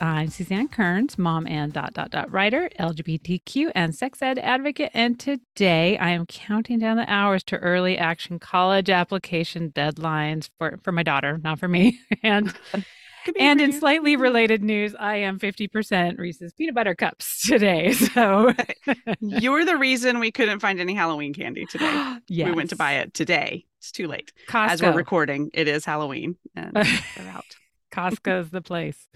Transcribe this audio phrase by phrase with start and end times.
[0.00, 5.18] I'm Suzanne Kearns, mom and dot dot dot writer, LGBTQ and sex ed advocate, and
[5.18, 10.92] today I am counting down the hours to early action college application deadlines for for
[10.92, 11.98] my daughter, not for me.
[12.22, 12.52] And
[13.38, 17.92] and in slightly related news, I am 50% Reese's peanut butter cups today.
[18.14, 18.52] So
[19.20, 22.16] you're the reason we couldn't find any Halloween candy today.
[22.28, 22.46] yes.
[22.48, 23.66] We went to buy it today.
[23.78, 24.32] It's too late.
[24.48, 24.68] Costco.
[24.68, 27.44] As we're recording, it is Halloween and they're out.
[27.90, 29.08] Costco's the place.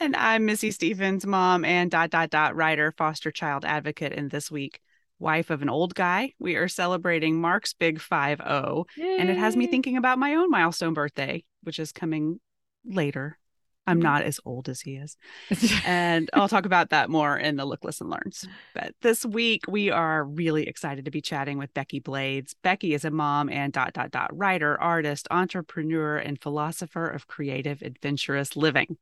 [0.00, 4.50] And I'm Missy Stevens, mom and dot dot dot writer, foster child advocate, and this
[4.50, 4.80] week,
[5.18, 6.32] wife of an old guy.
[6.38, 10.50] We are celebrating Mark's big five zero, and it has me thinking about my own
[10.50, 12.40] milestone birthday, which is coming
[12.84, 13.38] later
[13.90, 15.16] I'm not as old as he is.
[15.84, 18.46] and I'll talk about that more in the Look, Listen, Learns.
[18.74, 22.54] But this week, we are really excited to be chatting with Becky Blades.
[22.62, 27.82] Becky is a mom and dot, dot, dot writer, artist, entrepreneur, and philosopher of creative,
[27.82, 28.96] adventurous living.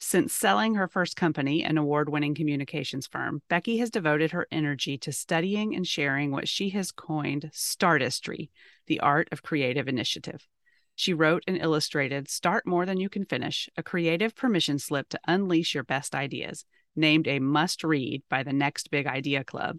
[0.00, 4.98] Since selling her first company, an award winning communications firm, Becky has devoted her energy
[4.98, 8.50] to studying and sharing what she has coined Startistry,
[8.86, 10.46] the art of creative initiative.
[10.96, 15.20] She wrote and illustrated Start More Than You Can Finish, a creative permission slip to
[15.26, 16.64] unleash your best ideas,
[16.94, 19.78] named a must read by the Next Big Idea Club,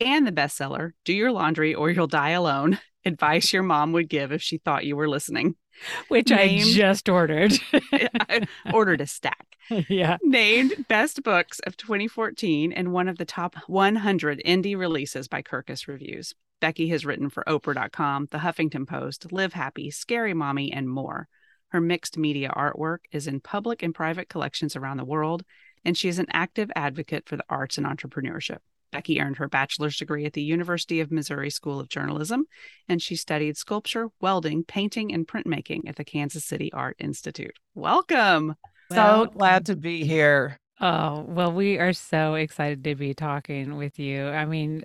[0.00, 4.32] and the bestseller Do Your Laundry or You'll Die Alone Advice Your Mom Would Give
[4.32, 5.56] If She Thought You Were Listening.
[6.08, 7.52] Which named, I just ordered.
[7.92, 9.46] I ordered a stack.
[9.90, 10.16] Yeah.
[10.22, 15.86] Named Best Books of 2014 and one of the top 100 indie releases by Kirkus
[15.86, 16.34] Reviews.
[16.60, 21.28] Becky has written for Oprah.com, The Huffington Post, Live Happy, Scary Mommy, and more.
[21.68, 25.44] Her mixed media artwork is in public and private collections around the world,
[25.84, 28.58] and she is an active advocate for the arts and entrepreneurship.
[28.92, 32.44] Becky earned her bachelor's degree at the University of Missouri School of Journalism,
[32.88, 37.58] and she studied sculpture, welding, painting, and printmaking at the Kansas City Art Institute.
[37.74, 38.54] Welcome.
[38.90, 40.58] So glad to be here.
[40.80, 44.26] Oh, well, we are so excited to be talking with you.
[44.28, 44.84] I mean,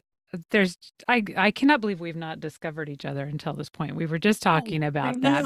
[0.49, 0.77] there's
[1.07, 3.95] I I cannot believe we've not discovered each other until this point.
[3.95, 5.45] We were just oh, talking about that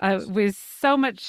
[0.00, 1.22] uh, with so much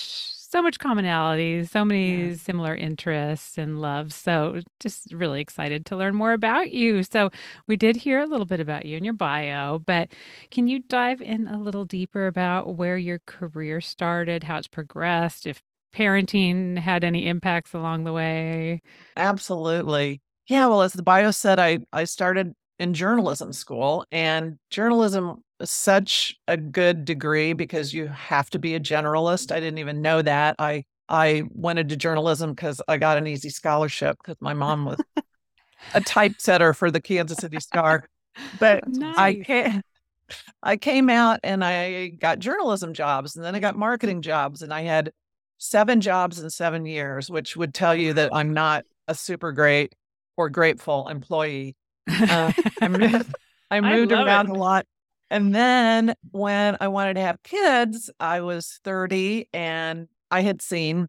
[0.49, 2.35] so much commonality, so many yeah.
[2.35, 4.15] similar interests and loves.
[4.15, 7.03] So just really excited to learn more about you.
[7.03, 7.31] So
[7.67, 10.09] we did hear a little bit about you in your bio, but
[10.49, 15.45] can you dive in a little deeper about where your career started, how it's progressed,
[15.45, 15.61] if
[15.93, 18.81] parenting had any impacts along the way?
[19.17, 20.21] Absolutely.
[20.47, 25.71] Yeah, well, as the bio said, I I started in journalism school and journalism is
[25.71, 29.51] such a good degree because you have to be a generalist.
[29.51, 30.55] I didn't even know that.
[30.59, 34.99] I I went into journalism because I got an easy scholarship because my mom was
[35.93, 38.07] a typesetter for the Kansas City Star.
[38.59, 39.17] But nice.
[39.17, 39.81] I came,
[40.63, 44.73] I came out and I got journalism jobs and then I got marketing jobs and
[44.73, 45.11] I had
[45.59, 49.95] seven jobs in seven years, which would tell you that I'm not a super great
[50.35, 51.76] or grateful employee.
[52.07, 52.51] Uh,
[52.81, 53.35] I moved,
[53.69, 54.51] I moved I around it.
[54.51, 54.85] a lot.
[55.29, 61.07] And then when I wanted to have kids, I was 30 and I had seen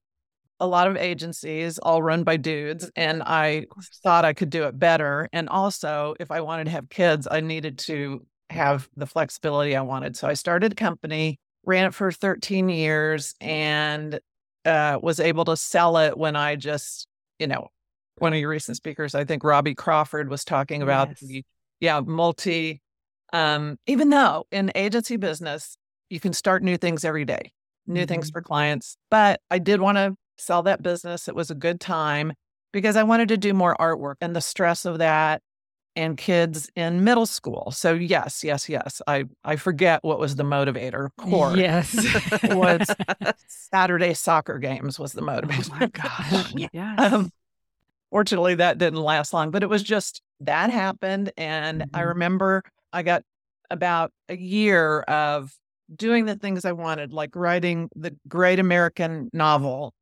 [0.60, 3.66] a lot of agencies all run by dudes and I
[4.02, 5.28] thought I could do it better.
[5.32, 9.82] And also, if I wanted to have kids, I needed to have the flexibility I
[9.82, 10.16] wanted.
[10.16, 14.18] So I started a company, ran it for 13 years and
[14.64, 17.06] uh, was able to sell it when I just,
[17.38, 17.68] you know,
[18.20, 21.20] one of your recent speakers, I think Robbie Crawford was talking about yes.
[21.20, 21.44] the
[21.80, 22.80] yeah, multi
[23.32, 25.76] um, even though in agency business,
[26.08, 27.52] you can start new things every day,
[27.86, 28.08] new mm-hmm.
[28.08, 28.96] things for clients.
[29.10, 31.28] But I did want to sell that business.
[31.28, 32.32] It was a good time
[32.72, 35.42] because I wanted to do more artwork and the stress of that
[35.96, 37.70] and kids in middle school.
[37.72, 39.02] So yes, yes, yes.
[39.06, 41.06] I I forget what was the motivator.
[41.06, 41.94] Of course, yes,
[42.44, 42.86] was
[43.48, 45.70] Saturday soccer games was the motivator.
[45.72, 47.12] Oh my gosh, yes.
[47.12, 47.30] Um,
[48.10, 51.96] fortunately, that didn't last long, but it was just that happened, and mm-hmm.
[51.96, 52.62] I remember
[52.92, 53.22] I got
[53.70, 55.52] about a year of
[55.94, 59.92] doing the things I wanted, like writing the great American novel.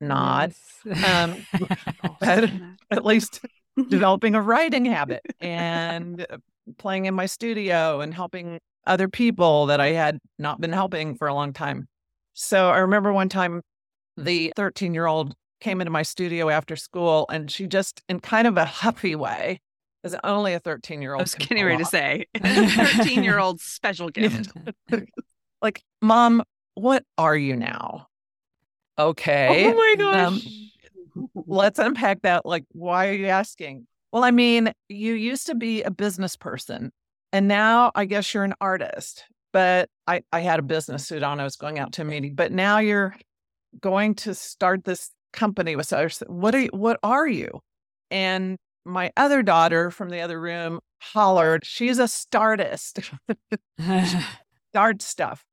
[0.00, 0.52] Not,
[0.84, 1.04] yes.
[1.04, 1.46] um,
[2.20, 2.50] but
[2.90, 3.40] at least
[3.88, 6.38] developing a writing habit and uh,
[6.78, 11.28] playing in my studio and helping other people that I had not been helping for
[11.28, 11.86] a long time.
[12.34, 13.62] So I remember one time
[14.16, 18.46] the 13 year old came into my studio after school and she just, in kind
[18.46, 19.60] of a huffy way,
[20.04, 21.20] is only a 13 year old.
[21.20, 24.50] I was getting ready to say 13 year old special gift.
[25.62, 26.42] like, mom,
[26.74, 28.08] what are you now?
[28.98, 29.72] Okay.
[29.72, 30.46] Oh my um, gosh.
[31.16, 32.44] Um, let's unpack that.
[32.44, 33.86] Like, why are you asking?
[34.12, 36.92] Well, I mean, you used to be a business person
[37.32, 39.24] and now I guess you're an artist.
[39.52, 41.38] But I, I had a business suit on.
[41.38, 43.14] I was going out to a meeting, but now you're
[43.80, 46.22] going to start this company with others.
[46.26, 47.60] What are you, what are you?
[48.10, 53.10] And my other daughter from the other room hollered, she's a startist.
[54.70, 55.44] Start stuff.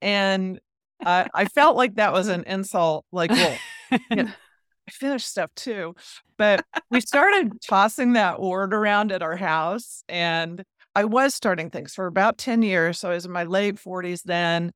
[0.00, 0.60] And
[1.04, 3.04] uh, I felt like that was an insult.
[3.12, 3.58] Like, well,
[4.90, 5.94] finished stuff too.
[6.36, 10.02] But we started tossing that word around at our house.
[10.08, 10.62] And
[10.94, 12.98] I was starting things for about 10 years.
[12.98, 14.72] So I was in my late 40s then.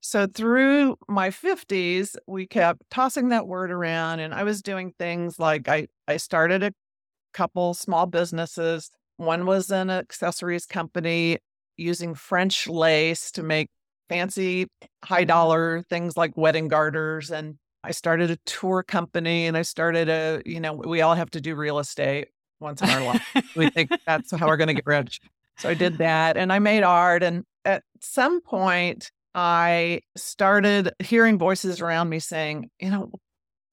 [0.00, 4.20] So through my 50s, we kept tossing that word around.
[4.20, 6.72] And I was doing things like I, I started a
[7.34, 8.90] couple small businesses.
[9.18, 11.38] One was an accessories company
[11.76, 13.68] using French lace to make
[14.08, 14.66] fancy
[15.04, 17.30] high dollar things like wedding garters.
[17.30, 21.30] And I started a tour company and I started a, you know, we all have
[21.32, 23.22] to do real estate once in our life.
[23.56, 25.20] we think that's how we're going to get rich.
[25.58, 27.22] So I did that and I made art.
[27.22, 33.10] And at some point, I started hearing voices around me saying, you know,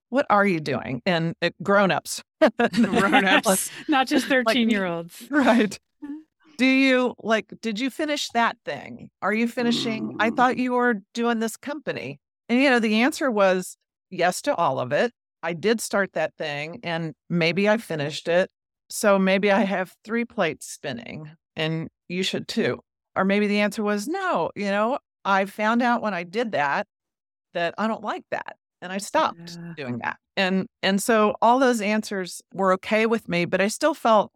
[0.10, 1.02] what are you doing?
[1.06, 2.24] And uh, grown-ups.
[2.74, 3.72] grown-ups.
[3.88, 5.28] Not just 13 year olds.
[5.30, 5.78] Right.
[6.58, 9.10] Do you like, did you finish that thing?
[9.22, 10.16] Are you finishing?
[10.20, 12.20] I thought you were doing this company.
[12.50, 13.78] And, you know, the answer was
[14.10, 15.12] yes to all of it.
[15.44, 18.50] I did start that thing and maybe I finished it.
[18.90, 22.80] So maybe I have three plates spinning and you should too.
[23.16, 26.88] Or maybe the answer was no, you know, I found out when I did that
[27.54, 29.74] that I don't like that and I stopped yeah.
[29.76, 30.18] doing that.
[30.36, 34.32] And and so all those answers were okay with me, but I still felt,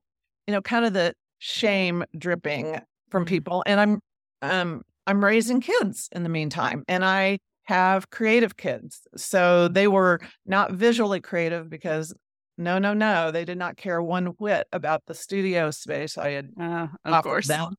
[0.47, 2.79] you know, kind of the shame dripping
[3.09, 3.29] from mm-hmm.
[3.29, 3.63] people.
[3.65, 3.99] And I'm
[4.41, 6.83] um I'm raising kids in the meantime.
[6.87, 9.01] And I have creative kids.
[9.15, 12.13] So they were not visually creative because
[12.57, 16.49] no, no, no, they did not care one whit about the studio space I had
[16.59, 17.47] uh, of course.
[17.47, 17.75] them.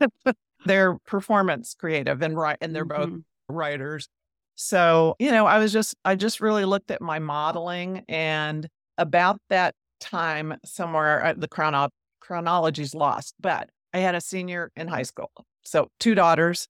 [0.64, 3.16] they're performance creative and right and they're mm-hmm.
[3.16, 4.08] both writers.
[4.56, 8.68] So, you know, I was just, I just really looked at my modeling and
[8.98, 11.90] about that time somewhere, uh, the chrono-
[12.20, 15.30] chronology's lost, but I had a senior in high school.
[15.64, 16.68] So, two daughters.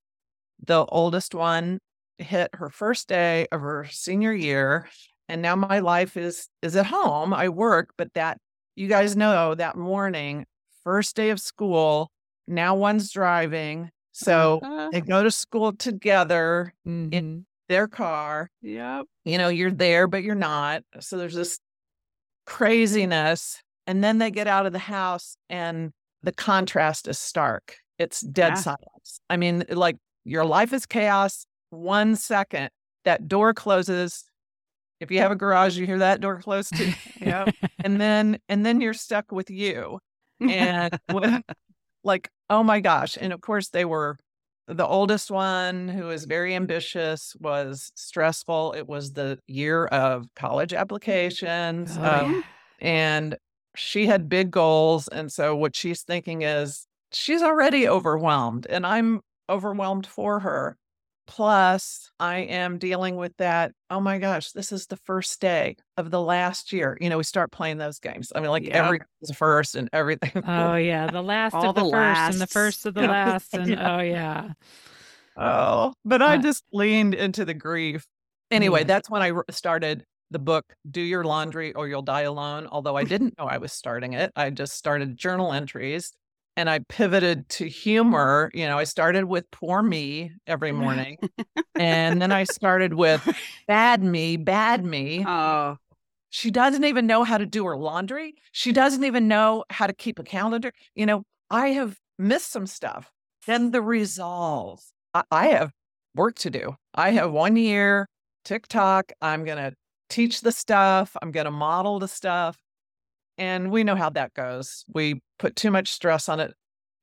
[0.66, 1.78] The oldest one
[2.18, 4.88] hit her first day of her senior year.
[5.28, 7.34] And now my life is is at home.
[7.34, 8.38] I work, but that
[8.76, 10.46] you guys know that morning,
[10.84, 12.10] first day of school,
[12.46, 13.90] now one's driving.
[14.12, 14.90] So uh-huh.
[14.92, 17.12] they go to school together mm-hmm.
[17.12, 18.50] in their car.
[18.62, 19.06] Yep.
[19.24, 20.82] You know, you're there, but you're not.
[21.00, 21.58] So there's this
[22.46, 23.60] craziness.
[23.86, 25.92] And then they get out of the house and
[26.22, 27.76] the contrast is stark.
[27.98, 28.60] It's dead yeah.
[28.60, 29.20] silence.
[29.28, 31.46] I mean, like your life is chaos.
[31.70, 32.70] One second,
[33.04, 34.24] that door closes.
[35.00, 36.92] If you have a garage, you hear that door close too.
[37.20, 37.54] yep.
[37.82, 39.98] And then and then you're stuck with you.
[40.40, 40.98] And
[42.02, 43.16] like, oh my gosh.
[43.20, 44.16] And of course they were
[44.66, 48.72] the oldest one, who is very ambitious, was stressful.
[48.72, 51.96] It was the year of college applications.
[51.98, 52.42] Oh, um, yeah.
[52.80, 53.36] And
[53.76, 55.08] she had big goals.
[55.08, 60.76] And so what she's thinking is she's already overwhelmed, and I'm overwhelmed for her.
[61.26, 63.72] Plus, I am dealing with that.
[63.88, 66.98] Oh my gosh, this is the first day of the last year.
[67.00, 68.30] You know, we start playing those games.
[68.34, 68.74] I mean, like yep.
[68.74, 69.00] every
[69.34, 70.42] first and everything.
[70.46, 73.68] Oh yeah, the last of the, the first and the first of the last, and
[73.68, 73.96] yeah.
[73.96, 74.52] oh yeah.
[75.36, 78.06] Oh, but I just leaned into the grief.
[78.50, 78.86] Anyway, yeah.
[78.86, 83.04] that's when I started the book "Do Your Laundry or You'll Die Alone." Although I
[83.04, 86.12] didn't know I was starting it, I just started journal entries
[86.56, 88.50] and I pivoted to humor.
[88.54, 91.18] You know, I started with poor me every morning.
[91.74, 93.26] and then I started with
[93.66, 95.24] bad me, bad me.
[95.26, 95.76] Oh.
[96.30, 98.34] She doesn't even know how to do her laundry.
[98.50, 100.72] She doesn't even know how to keep a calendar.
[100.94, 103.12] You know, I have missed some stuff.
[103.46, 104.80] Then the resolve.
[105.12, 105.70] I, I have
[106.14, 106.76] work to do.
[106.94, 108.08] I have one year
[108.44, 109.12] TikTok.
[109.22, 109.74] I'm going to
[110.08, 111.16] teach the stuff.
[111.22, 112.56] I'm going to model the stuff.
[113.36, 114.84] And we know how that goes.
[114.92, 116.54] We put too much stress on it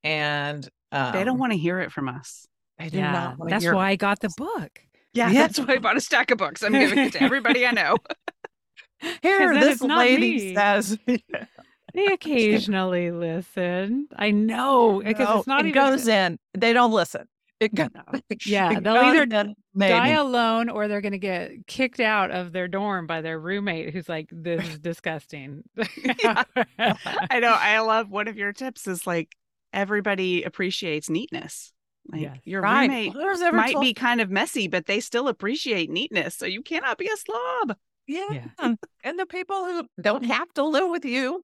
[0.03, 2.47] and um, they don't um want to hear it from us.
[2.79, 3.89] I do yeah, not That's why.
[3.89, 4.79] I got the book.
[5.13, 6.63] Yeah, yeah, that's why I bought a stack of books.
[6.63, 7.97] I'm giving it to everybody I know.
[9.21, 10.55] Here, this lady me.
[10.55, 10.97] says.
[11.07, 14.07] they occasionally listen.
[14.15, 16.39] I know because no, it's not it even goes in.
[16.57, 17.27] They don't listen.
[17.61, 17.91] It got,
[18.45, 20.13] yeah, it they'll got either done- die maybe.
[20.15, 24.09] alone or they're going to get kicked out of their dorm by their roommate who's
[24.09, 25.63] like, this is disgusting.
[25.77, 27.53] I know.
[27.57, 29.35] I love one of your tips is like
[29.73, 31.71] everybody appreciates neatness.
[32.11, 32.37] Like Yes.
[32.43, 32.81] your Right.
[32.89, 36.35] roommate Who's ever might told- be kind of messy, but they still appreciate neatness.
[36.35, 37.77] So you cannot be a slob.
[38.07, 38.27] Yeah.
[38.59, 38.73] Yeah.
[39.03, 41.43] And the people who don't have to live with you,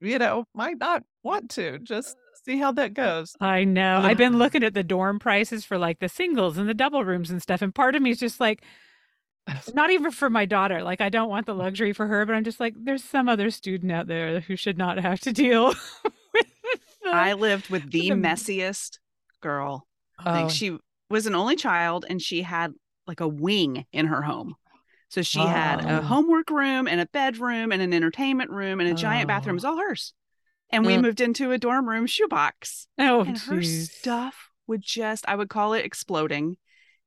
[0.00, 1.78] you know, might not want to.
[1.80, 3.34] Just see how that goes.
[3.40, 4.00] I know.
[4.02, 7.30] I've been looking at the dorm prices for like the singles and the double rooms
[7.30, 7.62] and stuff.
[7.62, 8.62] And part of me is just like,
[9.74, 10.82] not even for my daughter.
[10.82, 13.50] Like, I don't want the luxury for her, but I'm just like, there's some other
[13.50, 15.68] student out there who should not have to deal
[16.34, 16.46] with
[17.02, 18.98] the- I lived with the the- messiest
[19.40, 19.86] girl.
[20.24, 20.48] Like Oh.
[20.48, 20.76] she
[21.08, 22.74] was an only child and she had
[23.06, 24.54] like a wing in her home.
[25.08, 26.02] So she had a Oh.
[26.02, 29.54] homework room and a bedroom and an entertainment room and a giant bathroom.
[29.54, 29.60] It oh.
[29.60, 30.12] was all hers.
[30.70, 31.02] And we Mm.
[31.02, 32.88] moved into a dorm room shoebox.
[32.98, 36.56] oh, and her stuff would just, I would call it exploding.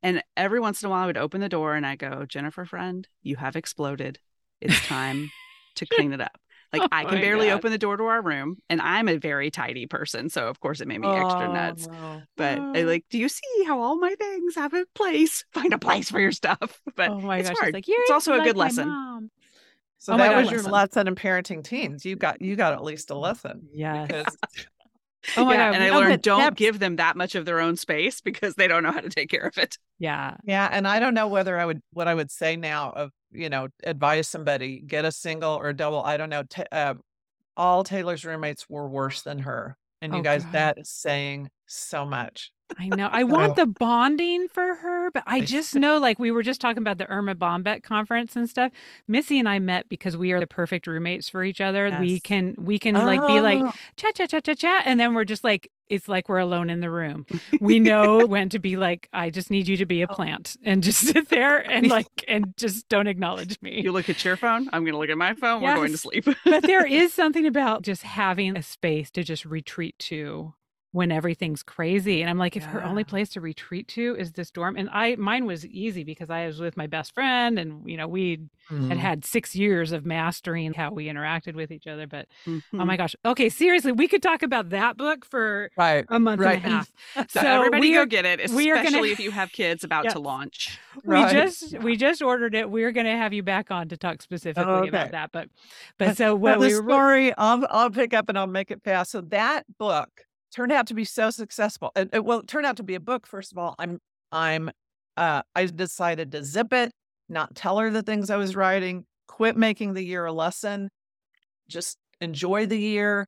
[0.03, 2.65] And every once in a while, I would open the door and I go, Jennifer,
[2.65, 4.19] friend, you have exploded.
[4.61, 5.31] It's time
[5.75, 6.39] to clean it up.
[6.73, 7.57] Like Oh I can barely God.
[7.57, 10.79] open the door to our room, and I'm a very tidy person, so of course
[10.79, 11.87] it made me extra Oh, nuts.
[11.91, 12.21] no.
[12.37, 12.85] But I Oh.
[12.87, 15.43] like, do you see how all my things have a place?
[15.51, 16.81] Find a place for your stuff.
[16.95, 17.57] But oh my it's gosh.
[17.59, 17.75] hard.
[17.75, 18.87] It's like, it's also a good lesson.
[18.87, 19.31] mom.
[20.01, 22.03] So Oh that God, was your lesson in parenting teens.
[22.03, 23.67] You got you got at least a lesson.
[23.72, 24.08] Yes.
[24.08, 24.38] Because
[25.38, 25.75] Oh my yeah, God.
[25.75, 28.81] and I learned don't give them that much of their own space because they don't
[28.81, 29.77] know how to take care of it.
[30.00, 30.38] Yeah.
[30.43, 33.48] yeah, and I don't know whether I would what I would say now of you
[33.50, 36.01] know advise somebody get a single or a double.
[36.01, 36.41] I don't know.
[36.50, 36.93] Ta uh,
[37.55, 40.53] all Taylor's roommates were worse than her, and you Oh, guys, God.
[40.53, 42.51] that is saying so much.
[42.77, 43.09] I know.
[43.11, 46.61] I want the bonding for her, but I I- just know, like we were just
[46.61, 48.71] talking about the Erma Bombeck conference and stuff.
[49.07, 51.95] Missy and I met because we are the perfect roommates for each other.
[51.99, 55.13] We can we can like be like Oh, chat chat chat chat chat, and then
[55.13, 57.25] we're just like it's like we're alone in the room.
[57.59, 60.13] We know when to be like, I just need you to be a oh.
[60.13, 63.81] plant and just sit there and like and just don't acknowledge me.
[63.81, 64.69] You look at your phone.
[64.71, 65.61] I'm going to look at my phone.
[65.61, 66.25] We're going to sleep.
[66.45, 70.53] but there is something about just having a space to just retreat to
[70.93, 74.51] when everything's crazy and i'm like if her only place to retreat to is this
[74.51, 77.95] dorm and i mine was easy because i was with my best friend and you
[77.98, 78.98] know we had mm.
[78.98, 82.86] had six years of mastering how we interacted with each other but oh Mhm.
[82.86, 86.05] my gosh okay seriously we could talk about that book for right.
[86.10, 86.57] a month Right.
[86.63, 86.91] and a half
[87.29, 89.51] So, so everybody we go are- get it, we are especially gonna- if you have
[89.51, 90.13] kids about Yes.
[90.13, 90.79] to launch.
[91.05, 91.31] we Right.
[91.31, 94.71] just we just ordered it we're going to have you back on to talk specifically
[94.71, 94.89] okay.
[94.89, 95.48] about that book
[95.98, 98.81] but so what the we were story I'll I'll pick up and I'll make it
[98.83, 99.12] fast.
[99.12, 100.10] So that book
[100.53, 101.91] turned out to be so successful.
[101.96, 103.27] And it, well, it turned out to be a book.
[103.27, 104.00] First of all, I'm
[104.31, 104.72] I'm
[105.17, 106.91] uh I decided to zip it,
[107.29, 110.89] not tell her the things I was writing, quit making the year a lesson,
[111.67, 113.27] just enjoy the year.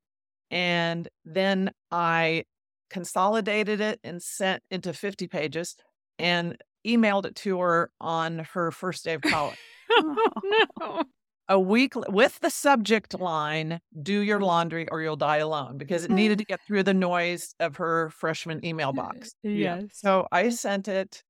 [0.52, 2.44] And then I
[2.90, 5.76] consolidated it and sent into 50 pages
[6.20, 9.58] and emailed it to her on her first day of college
[9.92, 11.04] oh, no
[11.50, 14.46] a week with the subject line do your mm.
[14.46, 16.42] laundry or you'll die alone because it needed mm.
[16.42, 19.84] to get through the noise of her freshman email box yes.
[19.92, 21.24] So i sent it.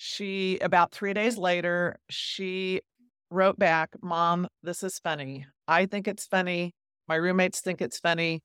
[0.00, 2.82] She about three days later she
[3.30, 5.46] wrote back mom this is funny.
[5.66, 6.74] I think it's funny.
[7.08, 8.42] My roommates think it's funny.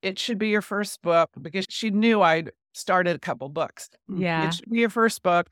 [0.00, 3.90] It should be your first book because she knew i'd started a couple books.
[4.08, 4.46] Yeah.
[4.48, 5.48] it should be your first book,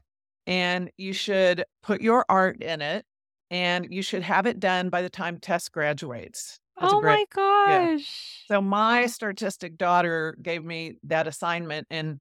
[0.47, 3.04] and you should put your art in it,
[3.50, 6.59] and you should have it done by the time Tess graduates.
[6.76, 8.45] Oh my gosh.
[8.50, 12.19] So my statistic daughter gave me that assignment, and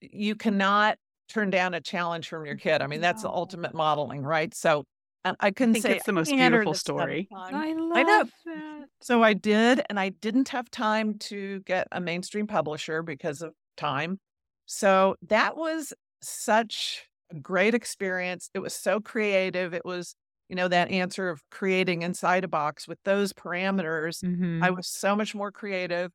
[0.00, 2.82] you cannot turn down a challenge from your kid.
[2.82, 4.52] I mean, that's the ultimate modeling, right?
[4.54, 4.84] So
[5.24, 7.72] and I couldn't think say it's the most "I beautiful this kind of story." I
[7.72, 8.24] love I know.
[8.46, 8.88] that.
[9.02, 13.54] So I did, and I didn't have time to get a mainstream publisher because of
[13.76, 14.18] time.
[14.66, 18.50] So that was such a great experience.
[18.54, 19.72] It was so creative.
[19.74, 20.14] It was,
[20.50, 24.22] you know, that answer of creating inside a box with those parameters.
[24.24, 24.62] Mhm.
[24.62, 26.10] I was so much more creative.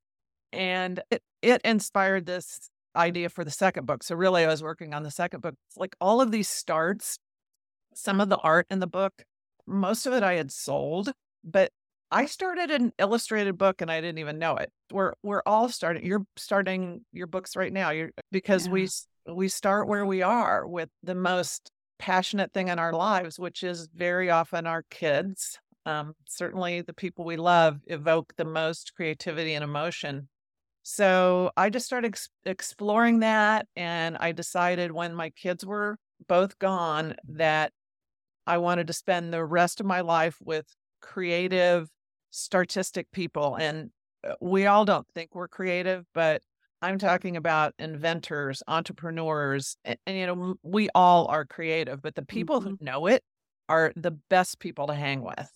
[0.51, 4.03] And it, it inspired this idea for the second book.
[4.03, 5.55] So really I was working on the second book.
[5.69, 7.17] It's like all of these starts,
[7.93, 9.13] some of the art in the book,
[9.65, 11.11] most of it I had sold,
[11.43, 11.71] but
[12.11, 14.69] I started an illustrated book and I didn't even know it.
[14.91, 16.05] We're we're all starting.
[16.05, 17.89] You're starting your books right now.
[17.91, 18.85] You're because we Yeah.
[18.85, 23.63] s- we start where we are with the most passionate thing in our lives, which
[23.63, 25.59] is very often our kids.
[25.85, 30.27] Um, certainly, the people we love evoke the most creativity and emotion.
[30.83, 35.97] So I just started ex- exploring that, and I decided when my kids were
[36.27, 37.71] both gone that
[38.47, 40.65] I wanted to spend the rest of my life with
[41.01, 41.89] creative,
[42.53, 43.55] artistic people.
[43.55, 43.89] And
[44.27, 46.41] uh, we all don't think we're creative, but
[46.85, 52.21] I'm talking about inventors, entrepreneurs, and, and, you know, we all are creative, but the
[52.21, 52.69] people mm-hmm.
[52.69, 53.23] who know it
[53.67, 55.51] are the best people to hang with.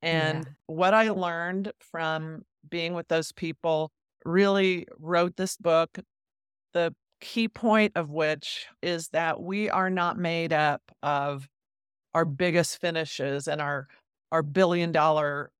[0.00, 0.52] And yeah.
[0.66, 3.90] what I learned from being with those people
[4.24, 5.98] really wrote this book.
[6.72, 11.46] The key point of which is that we are not made up of
[12.14, 13.86] our biggest finishes and our
[14.32, 15.50] our billion dollar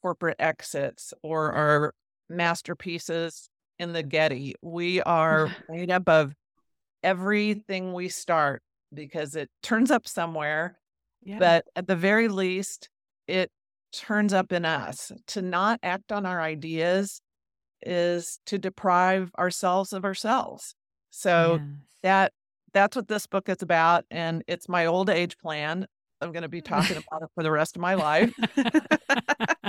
[0.00, 1.94] corporate exits or our
[2.30, 4.54] masterpieces in the Getty.
[4.60, 6.34] We are made up of
[7.02, 10.78] everything we start because it turns up somewhere.
[11.22, 11.38] Yeah.
[11.38, 12.90] But at the very least,
[13.26, 13.50] it
[13.92, 15.10] turns up in us.
[15.28, 17.22] To not act on our ideas
[17.82, 20.74] is to deprive ourselves of ourselves.
[21.08, 21.68] So yes.
[22.02, 22.32] that
[22.72, 25.86] that's what this book is about and it's my old age plan.
[26.20, 28.34] I'm going to be talking about it for the rest of my life.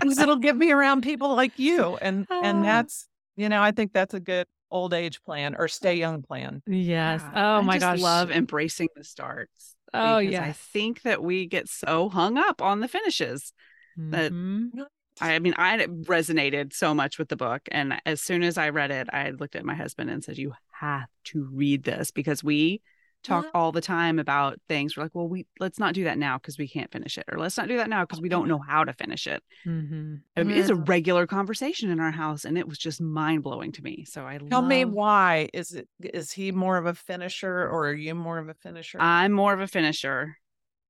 [0.01, 2.63] because it'll get me around people like you and and ah.
[2.63, 6.61] that's you know, I think that's a good old age plan or stay young plan.
[6.67, 7.21] Yes.
[7.33, 7.57] Yeah.
[7.59, 7.99] Oh my gosh.
[7.99, 9.75] love embracing the starts.
[9.93, 10.43] Oh yeah.
[10.43, 13.53] I think that we get so hung up on the finishes
[13.97, 14.81] that mm-hmm.
[15.19, 17.61] I mean, I resonated so much with the book.
[17.71, 20.53] And as soon as I read it, I looked at my husband and said, You
[20.79, 22.81] have to read this because we
[23.23, 23.57] talk uh-huh.
[23.57, 24.95] all the time about things.
[24.95, 27.37] We're like, well, we let's not do that now because we can't finish it, or
[27.37, 29.43] let's not do that now because we don't know how to finish it.
[29.65, 30.15] Mm-hmm.
[30.35, 33.71] I mean, it's a regular conversation in our house, and it was just mind blowing
[33.73, 34.05] to me.
[34.05, 34.69] So I tell love...
[34.69, 38.49] me why is it is he more of a finisher or are you more of
[38.49, 38.97] a finisher?
[38.99, 40.37] I'm more of a finisher.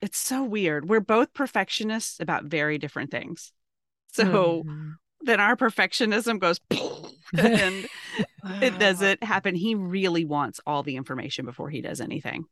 [0.02, 0.90] It's so weird.
[0.90, 3.52] We're both perfectionists about very different things.
[4.14, 4.92] So mm-hmm.
[5.22, 6.60] then our perfectionism goes
[7.38, 7.88] and
[8.62, 9.56] it doesn't happen.
[9.56, 12.46] He really wants all the information before he does anything.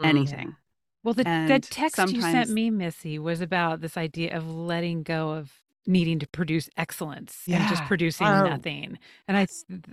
[0.00, 0.06] Mm.
[0.06, 0.56] Anything.
[1.04, 2.12] Well, the, the text sometimes...
[2.12, 5.52] you sent me, Missy, was about this idea of letting go of
[5.86, 7.58] needing to produce excellence yeah.
[7.58, 8.44] and just producing oh.
[8.44, 8.98] nothing.
[9.26, 9.46] And I,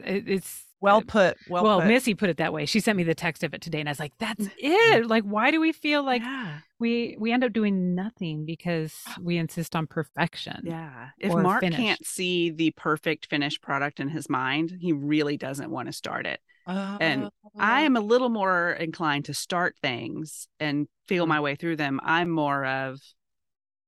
[0.06, 1.38] it's well put.
[1.50, 1.88] Well, well put.
[1.88, 2.66] Missy put it that way.
[2.66, 5.24] She sent me the text of it today, and I was like, "That's it." Like,
[5.24, 6.60] why do we feel like yeah.
[6.80, 10.62] we we end up doing nothing because we insist on perfection?
[10.64, 11.10] Yeah.
[11.20, 11.78] If Mark finish.
[11.78, 16.26] can't see the perfect finished product in his mind, he really doesn't want to start
[16.26, 16.40] it.
[16.68, 21.30] Uh, and I am a little more inclined to start things and feel mm.
[21.30, 22.00] my way through them.
[22.04, 23.00] I'm more of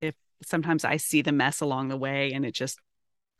[0.00, 2.80] if sometimes I see the mess along the way and it just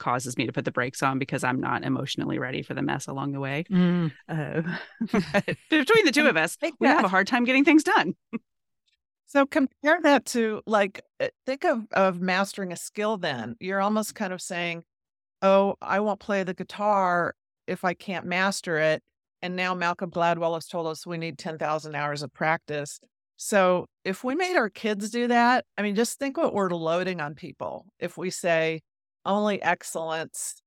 [0.03, 3.07] causes me to put the brakes on because I'm not emotionally ready for the mess
[3.07, 3.65] along the way.
[3.71, 4.13] Mm.
[4.29, 4.63] Uh,
[5.71, 8.15] between the two of us, we have a hard time getting things done.
[9.27, 13.17] so compare that to like uh, think of of mastering a skill.
[13.17, 14.83] Then you're almost kind of saying,
[15.41, 17.35] "Oh, I won't play the guitar
[17.69, 19.03] if I can't master it."
[19.41, 22.99] And now Malcolm Gladwell has told us we need ten thousand hours of practice.
[23.37, 27.21] So if we made our kids do that, I mean, just think what we're loading
[27.21, 27.87] on people.
[27.99, 28.83] If we say,
[29.25, 30.63] only excellence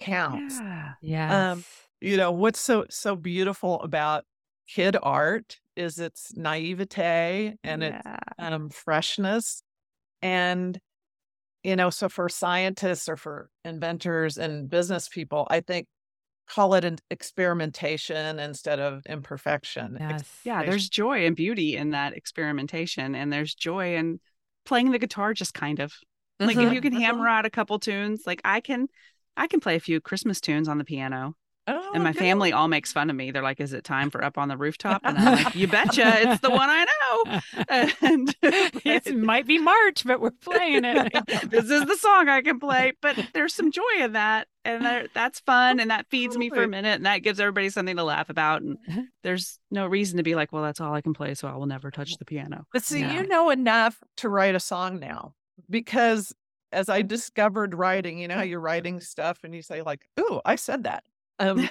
[0.00, 0.60] counts.
[1.00, 1.52] Yeah.
[1.52, 1.64] Um,
[2.00, 4.24] you know, what's so so beautiful about
[4.68, 7.98] kid art is its naivete and yeah.
[7.98, 9.62] its um, freshness.
[10.20, 10.78] And,
[11.62, 15.86] you know, so for scientists or for inventors and business people, I think
[16.48, 19.96] call it an experimentation instead of imperfection.
[20.00, 20.24] Yes.
[20.44, 24.20] Yeah, there's joy and beauty in that experimentation, and there's joy in
[24.66, 25.94] playing the guitar just kind of.
[26.40, 28.88] Like if you can hammer out a couple tunes, like I can
[29.36, 31.36] I can play a few Christmas tunes on the piano.
[31.68, 33.30] Oh, and my family all makes fun of me.
[33.30, 36.20] They're like, "Is it time for up on the rooftop?" And I'm like, "You betcha,
[36.20, 37.40] it's the one I know."
[38.02, 41.12] And it might be March, but we're playing it.
[41.48, 42.94] this is the song I can play.
[43.00, 46.68] But there's some joy in that, and that's fun, and that feeds me for a
[46.68, 48.62] minute, and that gives everybody something to laugh about.
[48.62, 49.02] And uh-huh.
[49.22, 51.66] there's no reason to be like, "Well, that's all I can play, so I will
[51.66, 55.34] never touch the piano." But see, you know enough to write a song now
[55.70, 56.32] because
[56.72, 60.40] as I discovered writing, you know how you're writing stuff and you say like, "Ooh,
[60.44, 61.04] I said that."
[61.38, 61.68] Um,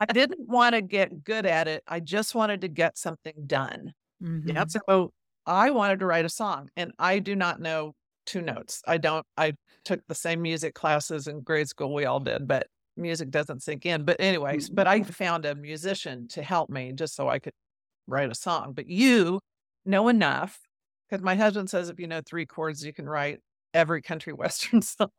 [0.00, 1.82] I didn't want to get good at it.
[1.86, 3.92] I just wanted to get something done.
[4.22, 4.56] Mm-hmm.
[4.56, 4.70] Yep.
[4.70, 5.12] So
[5.44, 8.82] I wanted to write a song, and I do not know two notes.
[8.86, 9.24] I don't.
[9.36, 11.94] I took the same music classes in grade school.
[11.94, 12.66] We all did, but
[12.96, 14.04] music doesn't sink in.
[14.04, 17.52] But anyways, but I found a musician to help me just so I could
[18.06, 18.72] write a song.
[18.72, 19.40] But you
[19.84, 20.58] know enough
[21.08, 23.40] because my husband says if you know three chords, you can write
[23.76, 25.10] every country western song.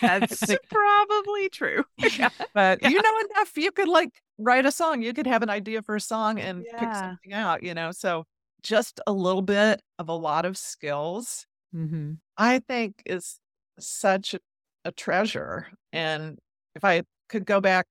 [0.00, 1.84] That's probably true.
[2.54, 2.88] but yeah.
[2.88, 5.02] you know enough, you could like write a song.
[5.02, 6.78] You could have an idea for a song and yeah.
[6.78, 7.90] pick something out, you know?
[7.90, 8.24] So
[8.62, 12.12] just a little bit of a lot of skills, mm-hmm.
[12.36, 13.38] I think is
[13.78, 14.40] such a,
[14.84, 15.68] a treasure.
[15.92, 16.38] And
[16.74, 17.86] if I could go back,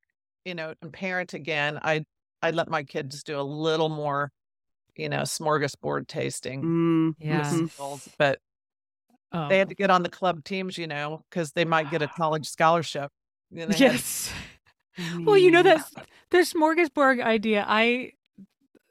[0.45, 2.05] you know, and parent again, I'd,
[2.41, 4.31] I'd let my kids do a little more
[4.97, 6.63] you know, smorgasbord tasting.
[6.63, 7.99] Mm, yeah.
[8.17, 8.39] But
[9.31, 9.49] oh.
[9.49, 12.07] they had to get on the club teams, you know, because they might get a
[12.07, 13.11] college scholarship.
[13.51, 14.31] You know, yes.
[15.19, 15.93] Well, you know that's
[16.31, 17.65] the smorgasbord idea.
[17.67, 18.13] I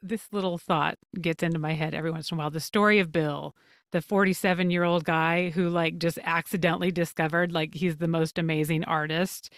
[0.03, 2.51] this little thought gets into my head every once in a while.
[2.51, 3.55] The story of Bill,
[3.91, 8.83] the 47 year old guy who like just accidentally discovered like he's the most amazing
[8.83, 9.51] artist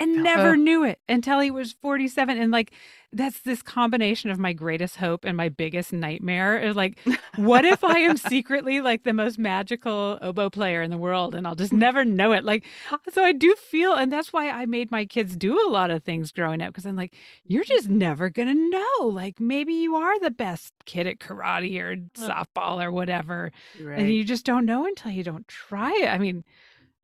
[0.00, 0.56] and never uh.
[0.56, 2.72] knew it until he was 47 and like
[3.14, 6.98] that's this combination of my greatest hope and my biggest nightmare is like
[7.36, 11.46] what if i am secretly like the most magical oboe player in the world and
[11.46, 12.44] i'll just never know it?
[12.44, 12.64] Like
[13.12, 16.02] so i do feel and that's why i made my kids do a lot of
[16.02, 20.18] things growing up because i'm like you're just never gonna know like maybe you are
[20.20, 23.98] the best kid at karate or softball or whatever right.
[23.98, 26.08] and you just don't know until you don't try it.
[26.08, 26.44] I mean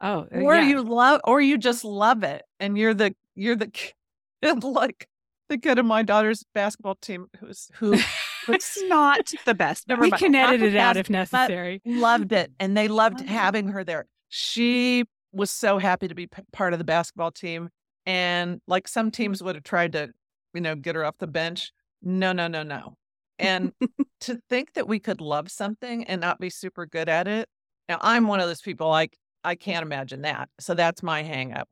[0.00, 0.68] Oh, uh, or yeah.
[0.68, 3.94] you love, or you just love it, and you're the you're the kid,
[4.62, 5.08] like
[5.48, 7.98] the kid of my daughter's basketball team who's who.
[8.48, 9.88] it's not the best.
[9.88, 10.20] Never we mind.
[10.20, 11.82] can edit it out if necessary.
[11.84, 14.06] Loved it, and they loved having her there.
[14.28, 17.68] She was so happy to be p- part of the basketball team,
[18.06, 20.10] and like some teams would have tried to,
[20.54, 21.72] you know, get her off the bench.
[22.02, 22.94] No, no, no, no.
[23.40, 23.72] And
[24.20, 27.48] to think that we could love something and not be super good at it.
[27.88, 29.16] Now, I'm one of those people like
[29.48, 30.50] I can't imagine that.
[30.60, 31.64] So that's my hangup.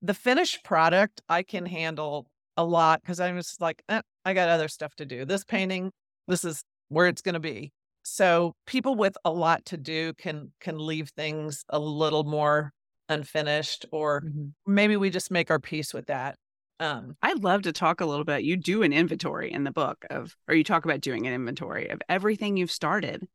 [0.00, 4.48] The finished product, I can handle a lot because I'm just like, eh, I got
[4.48, 5.24] other stuff to do.
[5.24, 5.90] This painting,
[6.28, 7.72] this is where it's going to be.
[8.04, 12.72] So people with a lot to do can can leave things a little more
[13.08, 14.72] unfinished, or mm-hmm.
[14.72, 16.36] maybe we just make our peace with that.
[16.78, 18.44] Um, I'd love to talk a little bit.
[18.44, 21.88] You do an inventory in the book of, or you talk about doing an inventory
[21.88, 23.26] of everything you've started.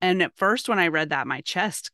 [0.00, 1.90] And at first, when I read that, my chest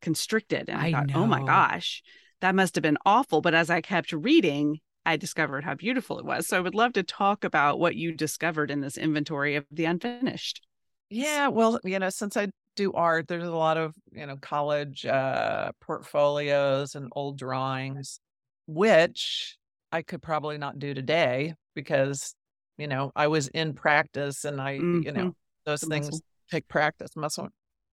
[0.00, 0.68] constricted.
[0.68, 1.22] And I, I thought, know.
[1.22, 2.02] oh my gosh,
[2.40, 3.40] that must have been awful.
[3.40, 6.46] But as I kept reading, I discovered how beautiful it was.
[6.46, 9.86] So I would love to talk about what you discovered in this inventory of the
[9.86, 10.66] unfinished.
[11.08, 15.04] Yeah, well, you know, since I do art, there's a lot of, you know, college
[15.04, 18.20] uh, portfolios and old drawings,
[18.66, 19.56] which
[19.90, 22.34] I could probably not do today because,
[22.78, 25.02] you know, I was in practice and I, mm-hmm.
[25.02, 25.34] you know,
[25.64, 26.20] those the things muscle.
[26.50, 27.48] take practice muscle.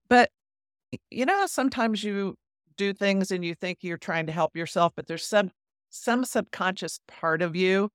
[0.08, 0.30] But
[1.10, 2.34] you know, sometimes you
[2.76, 5.50] do things and you think you're trying to help yourself, but there's some
[5.90, 7.88] some subconscious part of you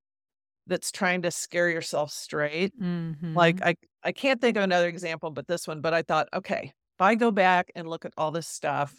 [0.65, 2.79] that's trying to scare yourself straight.
[2.79, 3.35] Mm-hmm.
[3.35, 6.73] Like I I can't think of another example but this one, but I thought, okay,
[6.95, 8.93] if I go back and look at all this stuff,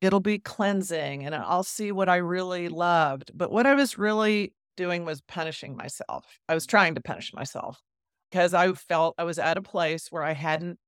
[0.00, 3.32] it'll be cleansing and I'll see what I really loved.
[3.34, 6.38] But what I was really doing was punishing myself.
[6.48, 7.80] I was trying to punish myself
[8.30, 10.78] because I felt I was at a place where I hadn't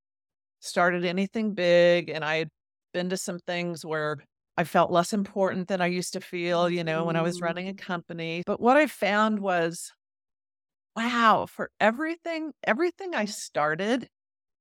[0.60, 2.48] started anything big and I had
[2.92, 4.18] been to some things where
[4.56, 7.68] I felt less important than I used to feel, you know, when I was running
[7.68, 7.78] a mm.
[7.78, 8.42] company.
[8.44, 9.92] But what I found was
[10.96, 14.08] wow, for everything everything I started,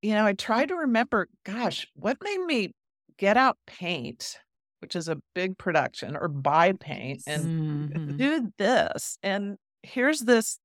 [0.02, 2.72] you know, I tried to remember, gosh, what made me
[3.18, 4.38] get out paint,
[4.80, 8.18] which is a big production, or buy paint and mm-hmm.
[8.18, 9.18] do this.
[9.22, 10.60] And here's this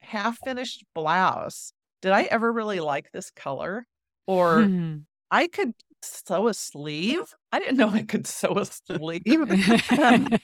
[0.00, 1.72] half finished blouse.
[2.02, 3.86] Did I ever really like this color?
[4.26, 4.98] Or hmm.
[5.30, 7.34] I could sew a sleeve.
[7.52, 9.22] I didn't know I could sew a sleeve.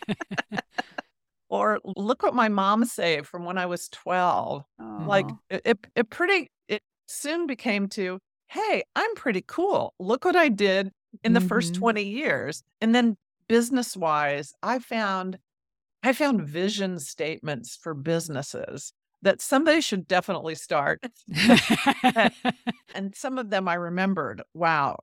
[1.49, 4.65] or look what my mom saved from when I was 12.
[5.07, 8.19] Like it, it pretty, it soon became to,
[8.49, 9.95] hey, I'm pretty cool.
[9.99, 10.91] Look what I did
[11.23, 11.49] in the mm-hmm.
[11.49, 12.63] first 20 years.
[12.81, 13.17] And then
[13.49, 15.39] business wise, I found
[16.05, 18.93] I found vision statements for businesses
[19.23, 21.01] that somebody should definitely start.
[22.95, 24.99] and some of them I remembered, wow,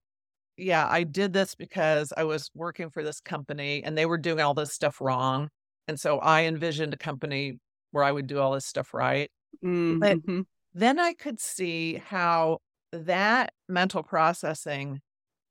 [0.57, 4.41] yeah, I did this because I was working for this company and they were doing
[4.41, 5.49] all this stuff wrong.
[5.87, 7.59] And so I envisioned a company
[7.91, 9.31] where I would do all this stuff right.
[9.63, 9.99] Mm-hmm.
[9.99, 12.59] But then I could see how
[12.91, 14.99] that mental processing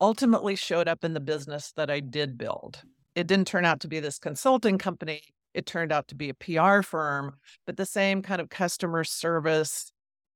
[0.01, 2.83] ultimately showed up in the business that I did build.
[3.15, 5.23] It didn't turn out to be this consulting company
[5.55, 9.93] it turned out to be a PR firm, but the same kind of customer service